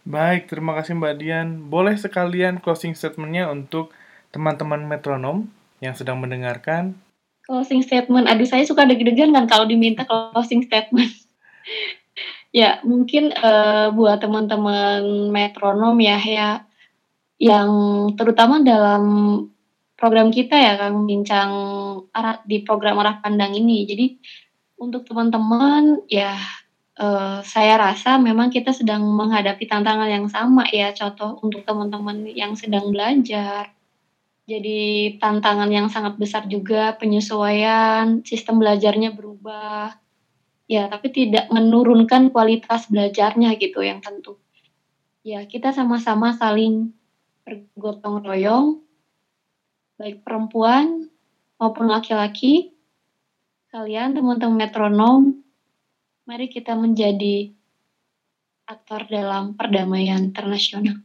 Baik, 0.05 0.53
terima 0.53 0.77
kasih 0.77 1.01
Mbak 1.01 1.15
Dian. 1.17 1.49
Boleh 1.73 1.97
sekalian 1.97 2.61
closing 2.61 2.93
statementnya 2.93 3.49
untuk 3.49 3.89
teman-teman 4.37 4.85
metronom 4.85 5.49
yang 5.81 5.97
sedang 5.97 6.21
mendengarkan? 6.21 6.93
Closing 7.49 7.81
statement, 7.81 8.29
aduh 8.29 8.45
saya 8.45 8.69
suka 8.69 8.85
deg-degan 8.85 9.33
kan 9.33 9.49
kalau 9.49 9.65
diminta 9.65 10.05
closing 10.05 10.61
statement. 10.69 11.09
ya, 12.61 12.85
mungkin 12.85 13.33
uh, 13.33 13.97
buat 13.97 14.21
teman-teman 14.21 15.33
metronom 15.33 15.97
ya, 15.97 16.21
ya 16.21 16.49
yang 17.41 17.73
terutama 18.13 18.61
dalam 18.61 19.05
program 19.97 20.29
kita 20.29 20.53
ya, 20.53 20.85
Kang 20.85 21.09
Bincang 21.09 21.51
arah 22.13 22.45
di 22.45 22.61
program 22.61 23.01
arah 23.01 23.25
pandang 23.25 23.57
ini. 23.57 23.89
Jadi 23.89 24.07
untuk 24.77 25.09
teman-teman 25.09 26.05
ya 26.13 26.37
eh, 26.99 27.41
saya 27.45 27.75
rasa 27.79 28.17
memang 28.19 28.51
kita 28.51 28.71
sedang 28.71 29.03
menghadapi 29.05 29.65
tantangan 29.67 30.11
yang 30.11 30.27
sama 30.31 30.65
ya. 30.71 30.91
Contoh 30.95 31.39
untuk 31.43 31.63
teman-teman 31.67 32.27
yang 32.31 32.55
sedang 32.55 32.91
belajar. 32.95 33.71
Jadi 34.45 35.17
tantangan 35.17 35.73
yang 35.73 35.89
sangat 35.89 36.21
besar 36.21 36.45
juga 36.45 36.93
penyesuaian, 37.01 38.21
sistem 38.29 38.61
belajarnya 38.61 39.17
berubah. 39.17 39.97
Ya, 40.69 40.89
tapi 40.89 41.13
tidak 41.13 41.49
menurunkan 41.53 42.33
kualitas 42.33 42.89
belajarnya 42.89 43.57
gitu 43.57 43.81
yang 43.85 44.01
tentu. 44.05 44.41
Ya, 45.25 45.45
kita 45.49 45.73
sama-sama 45.73 46.37
saling 46.37 46.93
bergotong 47.45 48.25
royong, 48.25 48.85
baik 49.97 50.25
perempuan 50.25 51.09
maupun 51.61 51.89
laki-laki. 51.89 52.77
Kalian 53.73 54.17
teman-teman 54.17 54.57
metronom, 54.61 55.44
mari 56.25 56.49
kita 56.49 56.73
menjadi 56.73 57.53
aktor 58.65 59.05
dalam 59.13 59.53
perdamaian 59.53 60.33
internasional. 60.33 60.97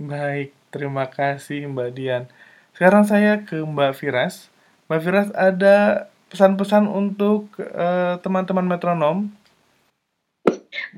Baik, 0.00 0.56
terima 0.72 1.04
kasih 1.06 1.68
Mbak 1.68 1.90
Dian. 1.92 2.24
Sekarang 2.72 3.04
saya 3.04 3.44
ke 3.44 3.60
Mbak 3.60 3.92
Firas. 4.00 4.48
Mbak 4.88 5.00
Firas 5.04 5.28
ada 5.36 6.08
pesan-pesan 6.32 6.88
untuk 6.88 7.52
eh, 7.60 8.16
teman-teman 8.24 8.64
metronom? 8.64 9.28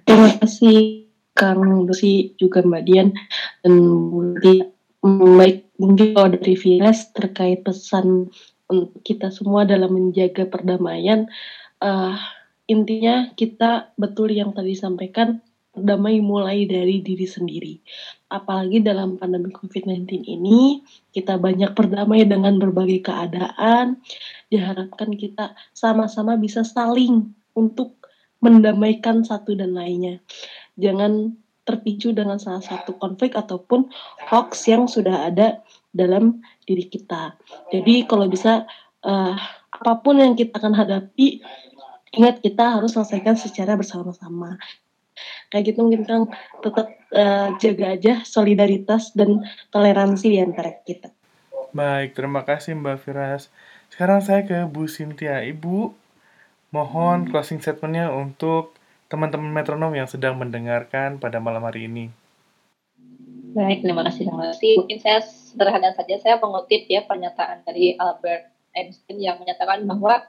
Terima 0.06 0.30
kasih 0.38 1.10
Kang 1.34 1.84
Dosi 1.84 2.32
juga 2.38 2.62
Mbak 2.62 2.82
Dian 2.86 3.10
dan. 3.66 3.74
Hmm, 5.06 5.36
Baik, 5.38 5.70
mungkin 5.78 6.18
kalau 6.18 6.34
dari 6.34 6.58
Vires 6.58 7.14
terkait 7.14 7.62
pesan 7.62 8.26
untuk 8.66 8.98
kita 9.06 9.30
semua 9.30 9.62
dalam 9.62 9.94
menjaga 9.94 10.50
perdamaian, 10.50 11.30
eh, 11.78 12.16
intinya 12.66 13.30
kita 13.34 13.94
betul 13.94 14.30
yang 14.30 14.50
tadi 14.54 14.74
disampaikan, 14.74 15.42
berdamai 15.76 16.24
mulai 16.24 16.64
dari 16.64 17.04
diri 17.04 17.28
sendiri. 17.28 17.74
Apalagi 18.32 18.80
dalam 18.80 19.20
pandemi 19.20 19.52
COVID-19 19.52 20.24
ini, 20.24 20.80
kita 21.12 21.36
banyak 21.36 21.76
berdamai 21.76 22.24
dengan 22.24 22.56
berbagai 22.56 23.04
keadaan, 23.04 24.00
diharapkan 24.48 25.12
kita 25.14 25.52
sama-sama 25.76 26.34
bisa 26.40 26.64
saling 26.64 27.28
untuk 27.52 28.00
mendamaikan 28.40 29.20
satu 29.22 29.52
dan 29.52 29.76
lainnya. 29.76 30.18
Jangan 30.80 31.36
terpicu 31.66 32.14
dengan 32.14 32.38
salah 32.38 32.62
satu 32.62 32.94
konflik 32.96 33.34
ataupun 33.34 33.90
hoax 34.30 34.70
yang 34.70 34.86
sudah 34.86 35.28
ada 35.28 35.60
dalam 35.90 36.40
diri 36.64 36.86
kita. 36.86 37.34
Jadi 37.74 38.06
kalau 38.06 38.30
bisa 38.30 38.64
eh, 39.02 39.34
apa 39.76 39.92
pun 40.00 40.22
yang 40.22 40.38
kita 40.38 40.56
akan 40.56 40.72
hadapi, 40.72 41.42
ingat 42.14 42.42
kita 42.44 42.78
harus 42.78 42.94
selesaikan 42.94 43.34
secara 43.34 43.74
bersama-sama. 43.74 44.60
Kayak 45.48 45.72
gitu 45.72 45.78
mungkin 45.86 46.02
Kang 46.04 46.24
tetap 46.60 46.86
eh, 47.14 47.48
jaga 47.56 47.86
aja 47.96 48.12
solidaritas 48.26 49.16
dan 49.16 49.46
toleransi 49.72 50.26
di 50.28 50.38
antara 50.42 50.76
kita. 50.84 51.08
Baik, 51.72 52.16
terima 52.16 52.44
kasih 52.44 52.76
Mbak 52.76 52.98
Firas. 53.04 53.48
Sekarang 53.88 54.20
saya 54.20 54.44
ke 54.44 54.64
Bu 54.68 54.88
Sintia. 54.88 55.44
Ibu, 55.44 55.92
mohon 56.72 57.30
closing 57.30 57.62
statementnya 57.62 58.12
untuk 58.12 58.76
teman-teman 59.06 59.54
metronom 59.54 59.94
yang 59.94 60.10
sedang 60.10 60.34
mendengarkan 60.36 61.22
pada 61.22 61.38
malam 61.38 61.62
hari 61.62 61.86
ini. 61.86 62.10
Baik, 63.56 63.80
terima 63.80 64.04
kasih 64.04 64.28
terima 64.28 64.52
kasih. 64.52 64.72
Mungkin 64.84 64.98
saya 65.00 65.20
sederhana 65.24 65.94
saja 65.96 66.20
saya 66.20 66.36
mengutip 66.36 66.84
ya 66.92 67.08
pernyataan 67.08 67.64
dari 67.64 67.96
Albert 67.96 68.52
Einstein 68.76 69.16
yang 69.16 69.40
menyatakan 69.40 69.88
bahwa 69.88 70.28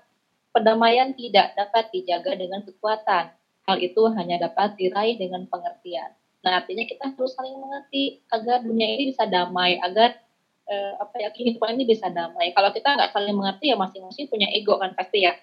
perdamaian 0.57 1.13
tidak 1.13 1.53
dapat 1.53 1.93
dijaga 1.93 2.33
dengan 2.33 2.65
kekuatan. 2.65 3.29
Hal 3.69 3.77
itu 3.77 4.01
hanya 4.17 4.49
dapat 4.49 4.73
diraih 4.73 5.13
dengan 5.21 5.45
pengertian. 5.45 6.17
Nah, 6.41 6.57
artinya 6.57 6.81
kita 6.89 7.13
harus 7.13 7.37
saling 7.37 7.61
mengerti 7.61 8.25
agar 8.33 8.65
dunia 8.65 8.89
ini 8.97 9.13
bisa 9.13 9.29
damai, 9.29 9.77
agar 9.77 10.17
eh, 10.65 10.93
apa 10.97 11.13
ya 11.21 11.29
kehidupan 11.29 11.77
ini 11.77 11.85
bisa 11.85 12.09
damai. 12.09 12.57
Kalau 12.57 12.73
kita 12.73 12.89
nggak 12.89 13.13
saling 13.13 13.37
mengerti 13.37 13.69
ya 13.69 13.77
masing-masing 13.77 14.25
punya 14.33 14.49
ego 14.49 14.81
kan 14.81 14.97
pasti 14.97 15.29
ya. 15.29 15.37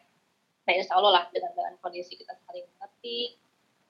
Nah, 0.67 0.73
insya 0.75 0.99
Allah 0.99 1.23
lah 1.23 1.25
dengan 1.31 1.55
dengan 1.55 1.79
kondisi 1.79 2.19
kita 2.19 2.35
saling 2.51 2.67
mengerti 2.75 3.39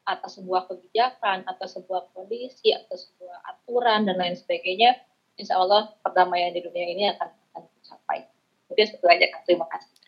atas 0.04 0.36
sebuah 0.36 0.68
kebijakan, 0.68 1.48
atas 1.48 1.80
sebuah 1.80 2.12
kondisi, 2.12 2.76
atas 2.76 3.08
sebuah 3.08 3.40
aturan 3.48 4.04
dan 4.04 4.20
lain 4.20 4.36
sebagainya, 4.36 5.00
insya 5.40 5.56
Allah 5.56 5.96
perdamaian 6.04 6.52
di 6.52 6.60
dunia 6.60 6.84
ini 6.92 7.08
akan 7.16 7.32
akan 7.32 7.62
tercapai. 7.80 8.28
Mungkin 8.68 8.84
seperti 8.92 9.24
aja. 9.24 9.40
Terima 9.48 9.64
kasih. 9.72 10.03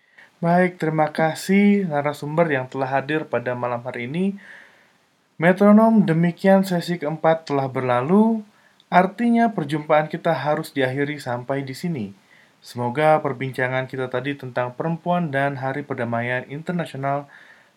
Baik, 0.46 0.78
terima 0.78 1.10
kasih 1.10 1.90
narasumber 1.90 2.46
yang 2.46 2.70
telah 2.70 2.86
hadir 2.86 3.26
pada 3.26 3.58
malam 3.58 3.82
hari 3.82 4.06
ini. 4.06 4.38
Metronom, 5.42 6.06
demikian 6.06 6.62
sesi 6.62 7.02
keempat 7.02 7.50
telah 7.50 7.66
berlalu. 7.66 8.46
Artinya 8.86 9.50
perjumpaan 9.50 10.06
kita 10.06 10.30
harus 10.30 10.70
diakhiri 10.70 11.18
sampai 11.18 11.66
di 11.66 11.74
sini. 11.74 12.14
Semoga 12.62 13.18
perbincangan 13.26 13.90
kita 13.90 14.06
tadi 14.06 14.38
tentang 14.38 14.70
perempuan 14.78 15.34
dan 15.34 15.58
Hari 15.58 15.82
Perdamaian 15.82 16.46
Internasional 16.46 17.26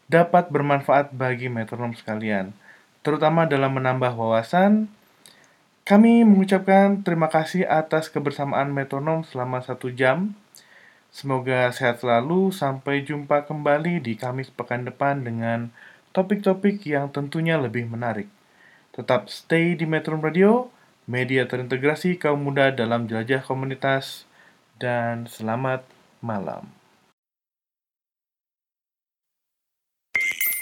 dapat 0.06 0.54
bermanfaat 0.54 1.10
bagi 1.10 1.50
metronom 1.50 1.98
sekalian, 1.98 2.54
terutama 3.02 3.50
dalam 3.50 3.82
menambah 3.82 4.14
wawasan. 4.14 4.94
Kami 5.90 6.22
mengucapkan 6.22 7.02
terima 7.02 7.34
kasih 7.34 7.66
atas 7.66 8.14
kebersamaan 8.14 8.70
metronom 8.70 9.26
selama 9.26 9.58
satu 9.66 9.90
jam. 9.90 10.38
Semoga 11.10 11.74
sehat 11.74 12.06
selalu. 12.06 12.54
Sampai 12.54 13.02
jumpa 13.02 13.46
kembali 13.50 14.02
di 14.02 14.14
Kamis 14.14 14.54
pekan 14.54 14.86
depan 14.86 15.26
dengan 15.26 15.74
topik-topik 16.14 16.86
yang 16.86 17.10
tentunya 17.10 17.58
lebih 17.58 17.90
menarik. 17.90 18.30
Tetap 18.94 19.30
stay 19.30 19.78
di 19.78 19.86
Metro 19.86 20.18
Radio, 20.18 20.74
media 21.06 21.46
terintegrasi 21.46 22.18
kaum 22.18 22.42
muda 22.42 22.74
dalam 22.74 23.06
jelajah 23.06 23.46
komunitas, 23.46 24.30
dan 24.80 25.30
selamat 25.30 25.86
malam. 26.20 26.68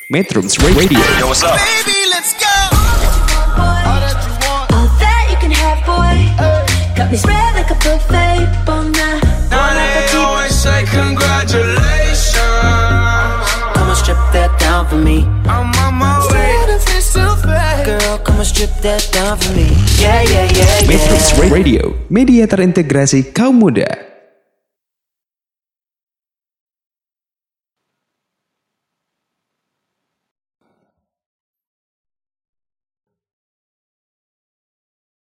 Metrums 0.08 0.56
Radio 0.64 1.04
Yo, 1.20 1.28
what's 1.28 1.44
up? 1.44 1.60
All 4.72 4.88
that 5.04 5.24
you 5.28 5.38
can 5.44 5.52
have, 5.52 5.84
boy. 5.84 6.16
Got 6.96 7.12
me 7.12 7.18
spread 7.20 7.60
like 7.60 7.72
a 7.72 7.78
buffet. 7.84 8.48
Bon 8.64 8.88
say 10.58 10.82
congratulations. 10.90 12.34
Come 13.78 13.90
on, 13.94 13.96
strip 13.96 14.18
that 14.34 14.50
down 14.58 14.90
for 14.90 14.98
me. 14.98 15.30
I'm 15.46 15.70
on 15.86 15.94
my 16.02 16.18
way. 16.34 16.58
Girl, 17.86 18.18
come 18.26 18.42
on, 18.42 18.46
strip 18.46 18.74
that 18.82 19.06
down 19.14 19.38
for 19.38 19.54
me. 19.54 19.70
Yeah, 20.02 20.26
yeah, 20.26 20.50
yeah, 20.50 20.82
yeah. 20.82 20.90
Metrums 20.90 21.30
Radio 21.54 21.94
Media 22.10 22.50
terintegrasi 22.50 23.32
kaum 23.32 23.62
muda 23.62 24.07